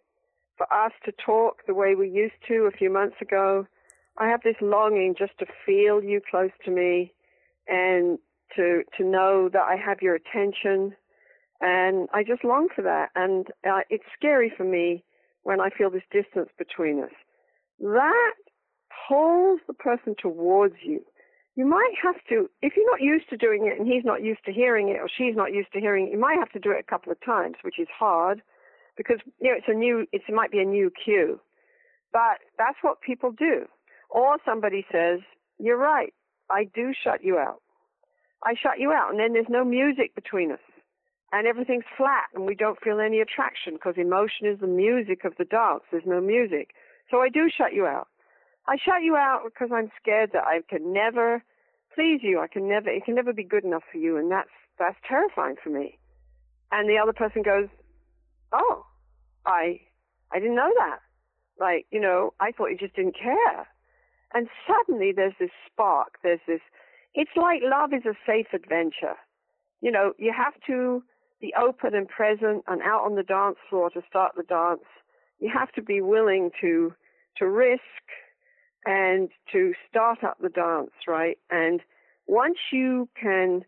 [0.56, 3.66] for us to talk the way we used to a few months ago
[4.18, 7.12] I have this longing just to feel you close to me
[7.66, 8.18] and
[8.56, 10.94] to to know that I have your attention
[11.60, 15.04] and I just long for that and uh, it's scary for me
[15.44, 17.10] when I feel this distance between us.
[17.80, 18.34] That
[19.08, 21.00] pulls the person towards you.
[21.54, 24.44] You might have to, if you're not used to doing it and he's not used
[24.46, 26.70] to hearing it or she's not used to hearing it, you might have to do
[26.70, 28.40] it a couple of times, which is hard
[28.96, 31.38] because, you know, it's a new, it might be a new cue.
[32.12, 33.66] But that's what people do.
[34.10, 35.20] Or somebody says,
[35.58, 36.12] You're right,
[36.50, 37.62] I do shut you out.
[38.44, 40.60] I shut you out, and then there's no music between us.
[41.32, 45.32] And everything's flat, and we don't feel any attraction because emotion is the music of
[45.38, 45.82] the dance.
[45.90, 46.70] There's no music.
[47.10, 48.08] So I do shut you out.
[48.66, 51.42] I shut you out because I'm scared that I can never
[51.94, 52.40] please you.
[52.40, 55.56] I can never, it can never be good enough for you, and that's that's terrifying
[55.62, 55.98] for me.
[56.70, 57.68] And the other person goes,
[58.52, 58.86] "Oh,
[59.46, 59.80] I,
[60.32, 60.98] I didn't know that.
[61.58, 63.66] Like, you know, I thought you just didn't care.
[64.34, 66.60] And suddenly there's this spark, there's this,
[67.14, 69.16] it's like love is a safe adventure.
[69.82, 71.02] You know, you have to
[71.40, 74.84] be open and present and out on the dance floor to start the dance.
[75.38, 76.94] You have to be willing to,
[77.38, 77.82] to risk
[78.84, 81.38] and to start up the dance, right?
[81.50, 81.80] And
[82.26, 83.64] once you can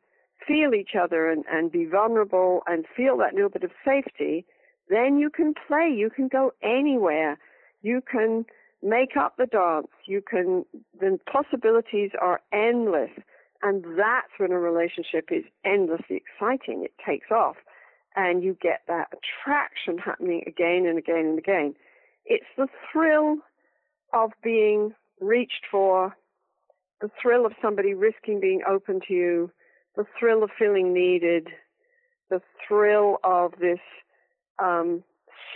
[0.47, 4.45] feel each other and, and be vulnerable and feel that little bit of safety,
[4.89, 5.93] then you can play.
[5.95, 7.39] You can go anywhere.
[7.83, 8.45] You can
[8.83, 9.89] make up the dance.
[10.07, 10.65] You can,
[10.99, 13.11] the possibilities are endless.
[13.63, 16.85] And that's when a relationship is endlessly exciting.
[16.85, 17.57] It takes off
[18.17, 21.75] and you get that attraction happening again and again and again.
[22.27, 23.39] It's the thrill
[24.13, 26.17] of being reached for,
[27.01, 29.51] the thrill of somebody risking being open to you,
[29.97, 31.49] the thrill of feeling needed,
[32.31, 33.81] the thrill of this
[34.59, 35.03] um,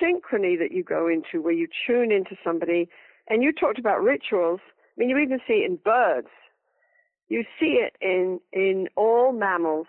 [0.01, 2.89] synchrony that you go into where you tune into somebody
[3.29, 4.61] and you talked about rituals.
[4.67, 6.29] I mean, you even see it in birds.
[7.29, 9.87] You see it in, in all mammals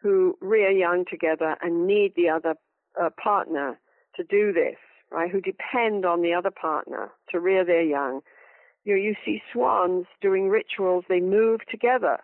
[0.00, 2.54] who rear young together and need the other
[3.00, 3.78] uh, partner
[4.16, 4.76] to do this,
[5.10, 5.30] right?
[5.30, 8.20] Who depend on the other partner to rear their young.
[8.84, 11.04] You know, you see swans doing rituals.
[11.08, 12.18] They move together.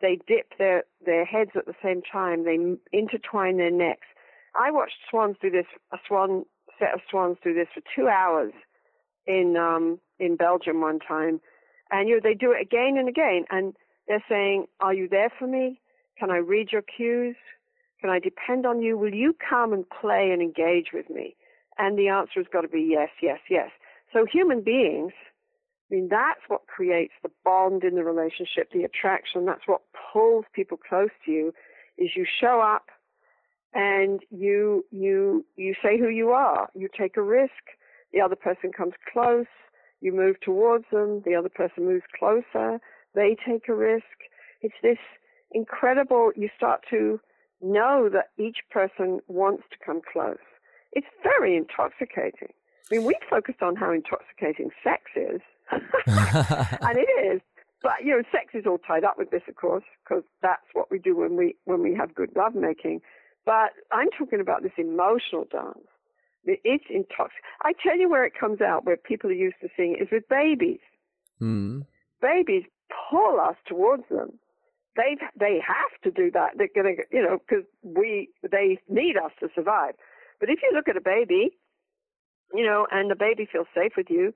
[0.00, 2.44] They dip their their heads at the same time.
[2.44, 2.58] They
[2.92, 4.06] intertwine their necks.
[4.54, 5.66] I watched swans do this.
[5.92, 6.44] A swan
[6.78, 8.52] set of swans do this for two hours
[9.26, 11.40] in um, in Belgium one time,
[11.90, 13.74] and you know they do it again and again, and
[14.06, 15.80] they're saying, "Are you there for me?
[16.18, 17.36] Can I read your cues?
[18.00, 18.98] Can I depend on you?
[18.98, 21.36] Will you come and play and engage with me?"
[21.78, 23.70] And the answer has got to be yes, yes, yes.
[24.12, 25.12] So human beings,
[25.90, 29.44] I mean, that's what creates the bond in the relationship, the attraction.
[29.44, 29.82] That's what
[30.12, 31.52] pulls people close to you.
[31.98, 32.86] Is you show up
[33.74, 36.68] and you you you say who you are.
[36.74, 37.52] You take a risk.
[38.12, 39.46] The other person comes close.
[40.00, 41.22] You move towards them.
[41.24, 42.80] The other person moves closer.
[43.14, 44.04] They take a risk.
[44.62, 44.98] It's this
[45.52, 46.32] incredible.
[46.34, 47.20] You start to
[47.60, 50.38] know that each person wants to come close.
[50.92, 52.52] It's very intoxicating.
[52.90, 55.40] I mean, we focused on how intoxicating sex is,
[56.06, 57.40] and it is.
[57.82, 60.90] But you know, sex is all tied up with this, of course, because that's what
[60.90, 63.02] we do when we when we have good lovemaking.
[63.44, 65.86] But I'm talking about this emotional dance.
[66.46, 67.42] It's intoxicating.
[67.62, 70.08] I tell you where it comes out, where people are used to seeing it, is
[70.10, 70.80] with babies.
[71.40, 71.86] Mm.
[72.20, 72.64] Babies
[73.10, 74.38] pull us towards them.
[74.96, 76.52] They they have to do that.
[76.56, 79.94] They're gonna, you know, because we they need us to survive.
[80.40, 81.56] But if you look at a baby,
[82.54, 84.32] you know, and the baby feels safe with you,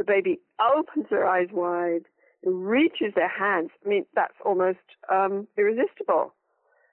[0.00, 2.06] the baby opens their eyes wide,
[2.42, 3.68] reaches their hands.
[3.84, 4.78] I mean, that's almost
[5.12, 6.32] um, irresistible.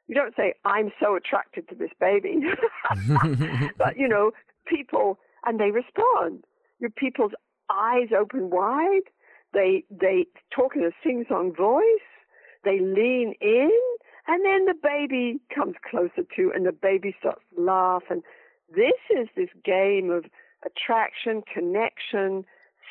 [0.10, 2.36] You don't say, I'm so attracted to this baby.
[3.78, 4.32] but, you know,
[4.66, 6.44] people, and they respond.
[6.80, 7.32] Your people's
[7.70, 9.08] eyes open wide.
[9.54, 12.10] They, they talk in a sing-song voice.
[12.66, 13.72] They lean in.
[14.28, 18.04] And then the baby comes closer to, and the baby starts to laugh.
[18.10, 18.22] And
[18.70, 20.26] this is this game of
[20.66, 22.44] attraction, connection,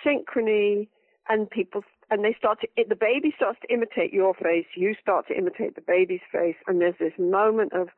[0.05, 0.89] synchrony,
[1.29, 5.27] and people and they start to the baby starts to imitate your face you start
[5.29, 7.89] to imitate the baby's face and there's this moment of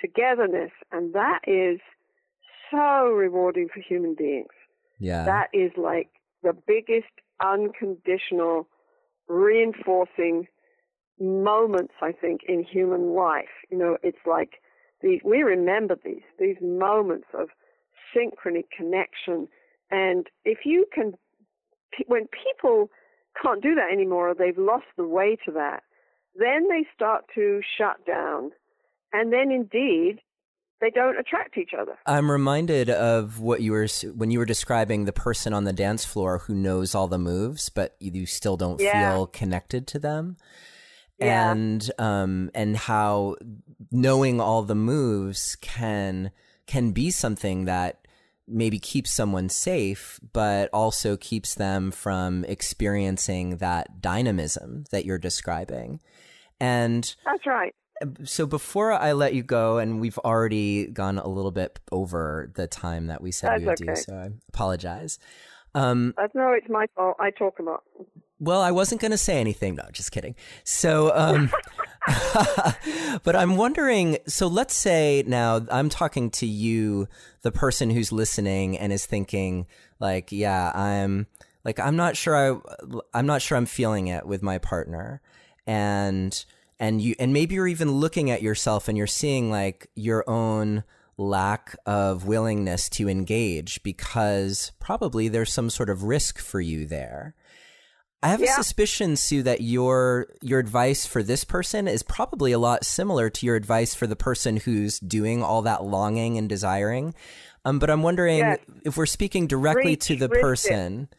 [0.00, 1.80] togetherness and that is
[2.70, 4.48] so rewarding for human beings.
[4.98, 5.24] Yeah.
[5.24, 6.08] That is like
[6.42, 7.06] the biggest
[7.44, 8.66] unconditional
[9.28, 10.46] reinforcing
[11.18, 13.44] moments i think in human life.
[13.70, 14.60] You know it's like
[15.02, 17.48] these we remember these these moments of
[18.14, 19.48] synchrony connection.
[19.90, 21.14] And if you can
[22.06, 22.90] when people
[23.40, 25.82] can't do that anymore or they've lost the way to that,
[26.34, 28.50] then they start to shut down.
[29.12, 30.20] And then indeed,
[30.80, 31.96] they don't attract each other.
[32.04, 36.04] I'm reminded of what you were when you were describing the person on the dance
[36.04, 39.12] floor who knows all the moves, but you still don't yeah.
[39.12, 40.36] feel connected to them.
[41.18, 41.50] Yeah.
[41.50, 43.36] And um and how
[43.90, 46.30] knowing all the moves can
[46.66, 48.05] can be something that
[48.48, 56.00] maybe keeps someone safe, but also keeps them from experiencing that dynamism that you're describing.
[56.60, 57.74] And that's right.
[58.24, 62.66] So before I let you go, and we've already gone a little bit over the
[62.66, 63.94] time that we said that's we would okay.
[63.94, 65.18] do, so I apologize.
[65.74, 67.16] Um, no, it's my fault.
[67.18, 67.82] I talk a lot.
[68.38, 69.76] Well, I wasn't going to say anything.
[69.76, 70.34] No, just kidding.
[70.64, 71.50] So, um,
[73.22, 74.18] but I'm wondering.
[74.26, 77.08] So, let's say now I'm talking to you,
[77.42, 79.66] the person who's listening and is thinking,
[79.98, 81.26] like, yeah, I'm
[81.64, 82.36] like, I'm not sure.
[82.36, 85.20] I, I'm not sure I'm feeling it with my partner,
[85.66, 86.44] and
[86.78, 90.84] and you, and maybe you're even looking at yourself and you're seeing like your own
[91.18, 97.34] lack of willingness to engage because probably there's some sort of risk for you there.
[98.26, 98.50] I have yeah.
[98.50, 103.30] a suspicion, Sue, that your your advice for this person is probably a lot similar
[103.30, 107.14] to your advice for the person who's doing all that longing and desiring.
[107.64, 108.58] Um, but I'm wondering yes.
[108.84, 111.08] if we're speaking directly Reach, to the person.
[111.12, 111.16] It.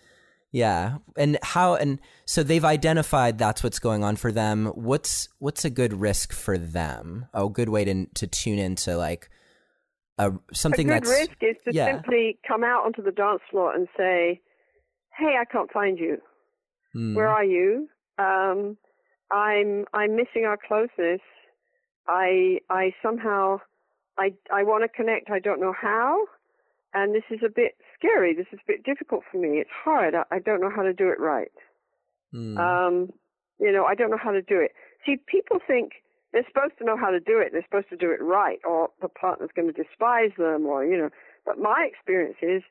[0.51, 4.65] Yeah, and how and so they've identified that's what's going on for them.
[4.75, 7.27] What's what's a good risk for them?
[7.33, 9.29] A good way to to tune into like
[10.17, 11.85] a something a good risk is to yeah.
[11.85, 14.41] simply come out onto the dance floor and say,
[15.17, 16.21] "Hey, I can't find you."
[16.95, 17.15] Mm.
[17.15, 17.89] Where are you?
[18.17, 18.77] Um,
[19.31, 21.21] I'm I'm missing our closeness.
[22.07, 23.59] I I somehow
[24.17, 25.29] I I want to connect.
[25.29, 26.25] I don't know how,
[26.93, 28.33] and this is a bit scary.
[28.33, 29.59] This is a bit difficult for me.
[29.59, 30.15] It's hard.
[30.15, 31.51] I, I don't know how to do it right.
[32.33, 32.57] Mm.
[32.57, 33.13] Um,
[33.59, 34.71] you know, I don't know how to do it.
[35.05, 35.93] See, people think
[36.31, 37.49] they're supposed to know how to do it.
[37.51, 40.97] They're supposed to do it right, or the partner's going to despise them, or you
[40.97, 41.09] know.
[41.45, 42.63] But my experience is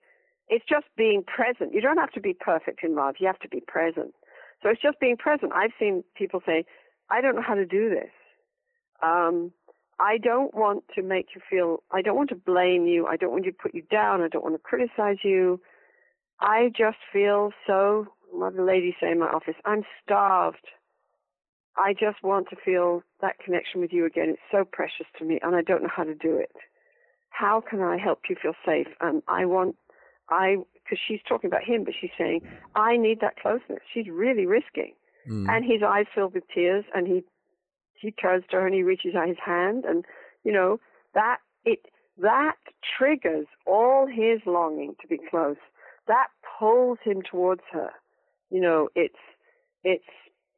[0.49, 1.75] it's just being present.
[1.75, 3.17] You don't have to be perfect in love.
[3.19, 4.15] You have to be present.
[4.63, 5.53] So it's just being present.
[5.55, 6.65] I've seen people say,
[7.11, 8.11] I don't know how to do this.
[9.03, 9.53] Um,
[9.99, 13.07] I don't want to make you feel, I don't want to blame you.
[13.07, 14.23] I don't want to put you down.
[14.23, 15.61] I don't want to criticize you.
[16.41, 20.67] I just feel so what the lady say in my office, I'm starved.
[21.77, 24.31] I just want to feel that connection with you again.
[24.31, 26.53] It's so precious to me, and I don't know how to do it.
[27.31, 28.89] How can I help you feel safe?
[29.01, 29.77] And I want,
[30.29, 32.43] I, because she's talking about him, but she's saying,
[32.75, 33.81] I need that closeness.
[33.93, 34.95] She's really risking.
[35.29, 35.49] Mm.
[35.49, 37.25] And his eyes filled with tears, and he,
[38.01, 40.05] he turns to her and he reaches out his hand, and
[40.45, 40.79] you know
[41.15, 41.81] that it
[42.19, 42.57] that
[42.97, 45.57] triggers all his longing to be close.
[46.07, 46.29] That
[46.59, 47.91] pulls him towards her.
[48.51, 49.19] You know, it's
[49.83, 50.05] it's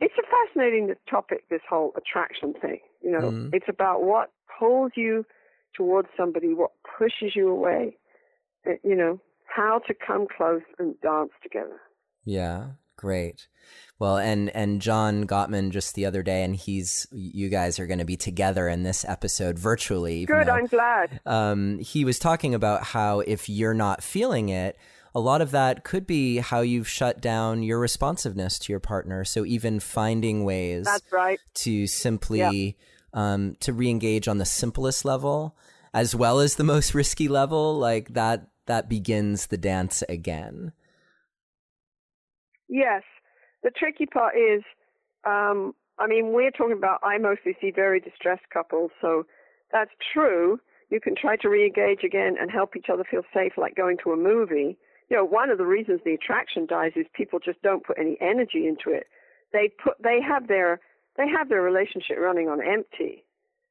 [0.01, 1.49] it's a fascinating topic.
[1.49, 2.81] This whole attraction thing.
[3.03, 3.55] You know, mm.
[3.55, 5.25] it's about what pulls you
[5.75, 7.97] towards somebody, what pushes you away.
[8.67, 9.21] Uh, you know,
[9.55, 11.81] how to come close and dance together.
[12.25, 13.49] Yeah, great.
[13.99, 17.99] Well, and and John Gottman just the other day, and he's you guys are going
[17.99, 20.25] to be together in this episode virtually.
[20.25, 21.21] Good, though, I'm glad.
[21.27, 24.79] Um, he was talking about how if you're not feeling it,
[25.15, 29.25] a lot of that could be how you've shut down your responsiveness to your partner.
[29.25, 33.33] So even finding ways that's right to simply yeah.
[33.33, 35.57] um, to reengage on the simplest level
[35.95, 40.73] as well as the most risky level, like that that begins the dance again.
[42.69, 43.03] Yes,
[43.63, 44.63] the tricky part is,
[45.27, 49.25] um, I mean, we're talking about, I mostly see very distressed couples, so
[49.73, 50.61] that's true.
[50.91, 54.13] You can try to re-engage again and help each other feel safe, like going to
[54.13, 54.79] a movie.
[55.11, 58.17] You know, one of the reasons the attraction dies is people just don't put any
[58.21, 59.07] energy into it.
[59.53, 60.81] They put, they have their,
[61.17, 63.25] they have their relationship running on empty,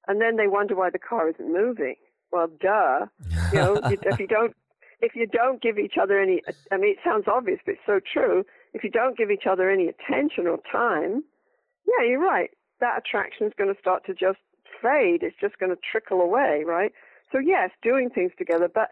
[0.08, 1.96] and then they wonder why the car isn't moving.
[2.32, 3.06] Well, duh.
[3.54, 4.56] You know, if you don't,
[5.00, 6.42] if you don't give each other any,
[6.72, 8.44] I mean, it sounds obvious, but it's so true
[8.74, 11.24] if you don't give each other any attention or time,
[11.88, 12.52] yeah, you're right.
[12.80, 14.40] That attraction is going to start to just
[14.82, 15.24] fade.
[15.24, 16.92] It's just going to trickle away, right?
[17.32, 18.70] So yes, doing things together.
[18.74, 18.90] But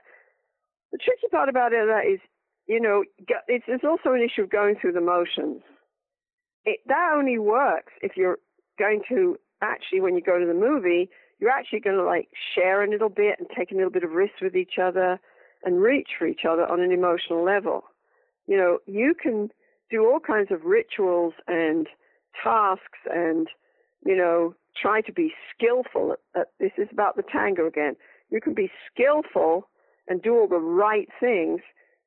[0.92, 2.20] the tricky part about it is,
[2.68, 3.04] you know,
[3.48, 5.62] it's, it's also an issue of going through the motions.
[6.66, 8.40] It, that only works if you're
[8.80, 11.10] going to actually, when you go to the movie,
[11.40, 14.12] you're actually going to like share a little bit and take a little bit of
[14.12, 15.20] risk with each other
[15.66, 17.84] and reach for each other on an emotional level.
[18.48, 19.50] You know, you can
[19.90, 21.88] do all kinds of rituals and
[22.42, 23.48] tasks and,
[24.06, 26.14] you know, try to be skillful.
[26.14, 27.96] At, at, this is about the tango again.
[28.30, 29.68] You can be skillful
[30.08, 31.62] and do all the right things,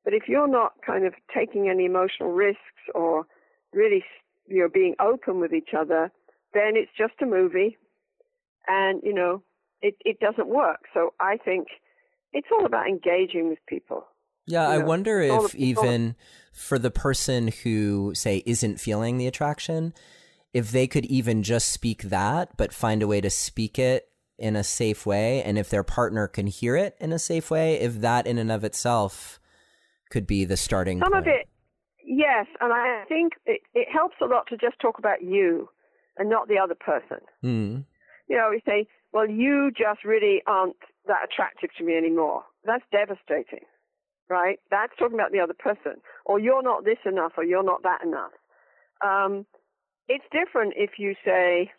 [0.04, 2.60] but if you're not kind of taking any emotional risks
[2.94, 3.26] or
[3.72, 4.04] really,
[4.46, 6.10] you know, being open with each other,
[6.54, 7.76] then it's just a movie,
[8.66, 9.42] and you know,
[9.82, 10.80] it it doesn't work.
[10.94, 11.68] So I think
[12.32, 14.06] it's all about engaging with people.
[14.46, 16.16] Yeah, I wonder if even
[16.52, 19.92] for the person who, say, isn't feeling the attraction,
[20.54, 24.56] if they could even just speak that, but find a way to speak it in
[24.56, 28.00] a safe way, and if their partner can hear it in a safe way, if
[28.00, 29.38] that in and of itself
[30.10, 31.26] could be the starting Some point.
[31.26, 31.48] of it,
[32.02, 35.68] yes, and I think it, it helps a lot to just talk about you
[36.16, 37.18] and not the other person.
[37.44, 37.84] Mm.
[38.28, 40.76] You know, we say, well, you just really aren't
[41.08, 42.44] that attractive to me anymore.
[42.64, 43.66] That's devastating
[44.28, 44.60] right?
[44.70, 45.94] That's talking about the other person.
[46.24, 48.32] Or you're not this enough, or you're not that enough.
[49.04, 49.46] Um,
[50.08, 51.70] it's different if you say,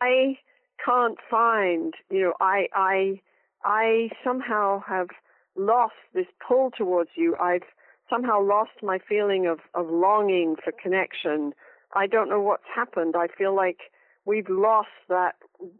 [0.00, 0.38] I
[0.84, 3.20] can't find, you know, I, I,
[3.64, 5.08] I somehow have
[5.56, 7.36] lost this pull towards you.
[7.40, 7.62] I've
[8.10, 11.52] somehow lost my feeling of, of longing for connection.
[11.94, 13.14] I don't know what's happened.
[13.16, 13.78] I feel like
[14.24, 15.36] we've lost that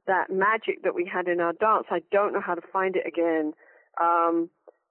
[0.07, 1.86] that magic that we had in our dance.
[1.90, 3.53] I don't know how to find it again.
[4.01, 4.51] Um,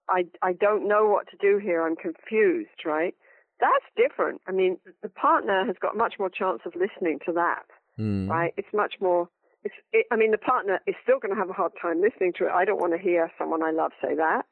[0.09, 1.85] I, I don't know what to do here.
[1.85, 3.15] I'm confused, right?
[3.59, 4.41] That's different.
[4.47, 7.63] I mean, the partner has got much more chance of listening to that,
[7.97, 8.29] mm.
[8.29, 8.53] right?
[8.57, 9.29] It's much more.
[9.63, 9.75] It's.
[9.93, 12.45] It, I mean, the partner is still going to have a hard time listening to
[12.45, 12.51] it.
[12.51, 14.45] I don't want to hear someone I love say that,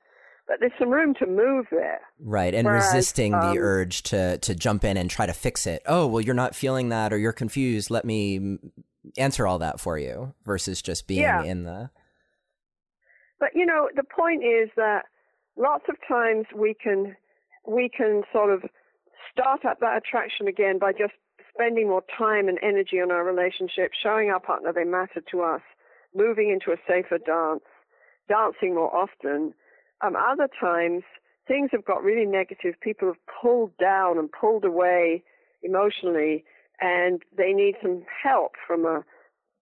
[0.47, 1.99] but there's some room to move there.
[2.17, 5.67] Right, and Whereas, resisting um, the urge to to jump in and try to fix
[5.67, 5.81] it.
[5.85, 7.91] Oh, well, you're not feeling that, or you're confused.
[7.91, 8.57] Let me
[9.17, 11.43] answer all that for you, versus just being yeah.
[11.43, 11.89] in the.
[13.39, 15.03] But you know, the point is that
[15.57, 17.15] lots of times we can
[17.67, 18.63] we can sort of
[19.31, 21.13] start up that attraction again by just
[21.53, 25.61] spending more time and energy on our relationship, showing our partner they matter to us,
[26.15, 27.63] moving into a safer dance,
[28.27, 29.53] dancing more often.
[30.01, 31.03] Um, other times,
[31.47, 32.75] things have got really negative.
[32.81, 35.23] People have pulled down and pulled away
[35.61, 36.43] emotionally,
[36.83, 39.03] and they need some help from a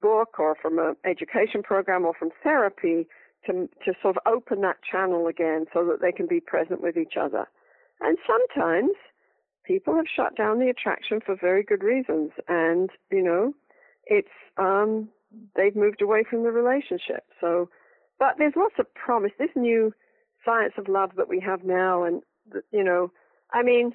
[0.01, 3.07] book or from an education program or from therapy
[3.45, 6.97] to, to sort of open that channel again so that they can be present with
[6.97, 7.47] each other.
[8.01, 8.89] And sometimes
[9.63, 12.31] people have shut down the attraction for very good reasons.
[12.47, 13.53] And, you know,
[14.07, 14.27] it's,
[14.57, 15.07] um,
[15.55, 17.23] they've moved away from the relationship.
[17.39, 17.69] So,
[18.17, 19.31] but there's lots of promise.
[19.37, 19.93] This new
[20.43, 22.23] science of love that we have now, and,
[22.71, 23.11] you know,
[23.53, 23.93] I mean,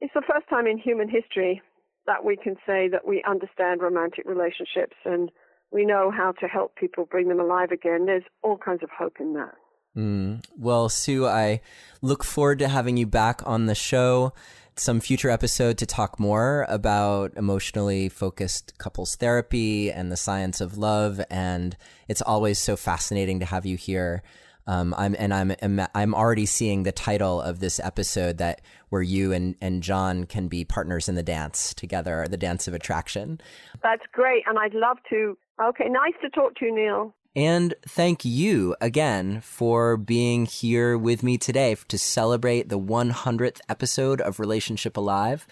[0.00, 1.60] it's the first time in human history
[2.08, 5.30] that we can say that we understand romantic relationships and
[5.70, 8.06] we know how to help people bring them alive again.
[8.06, 9.54] There's all kinds of hope in that.
[9.94, 10.42] Mm.
[10.56, 11.60] Well, Sue, I
[12.00, 14.32] look forward to having you back on the show
[14.80, 20.78] some future episode to talk more about emotionally focused couples therapy and the science of
[20.78, 21.20] love.
[21.30, 21.76] And
[22.06, 24.22] it's always so fascinating to have you here.
[24.68, 25.56] Um, I'm and I'm
[25.94, 30.46] I'm already seeing the title of this episode that where you and, and John can
[30.46, 33.40] be partners in the dance together, the dance of attraction.
[33.82, 35.38] That's great, and I'd love to.
[35.60, 37.14] Okay, nice to talk to you, Neil.
[37.34, 44.20] And thank you again for being here with me today to celebrate the 100th episode
[44.20, 45.46] of Relationship Alive.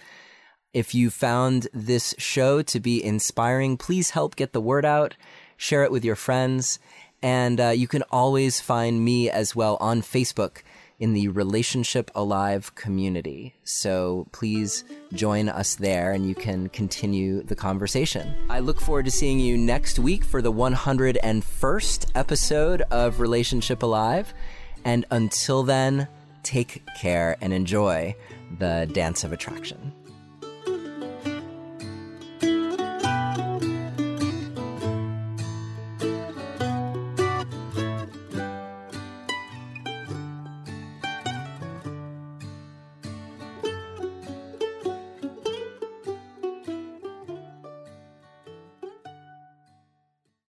[0.74, 5.16] If you found this show to be inspiring, please help get the word out,
[5.56, 6.78] share it with your friends,
[7.26, 10.62] and uh, you can always find me as well on Facebook
[11.00, 13.52] in the Relationship Alive community.
[13.64, 18.32] So please join us there and you can continue the conversation.
[18.48, 24.32] I look forward to seeing you next week for the 101st episode of Relationship Alive.
[24.84, 26.06] And until then,
[26.44, 28.14] take care and enjoy
[28.60, 29.92] the dance of attraction.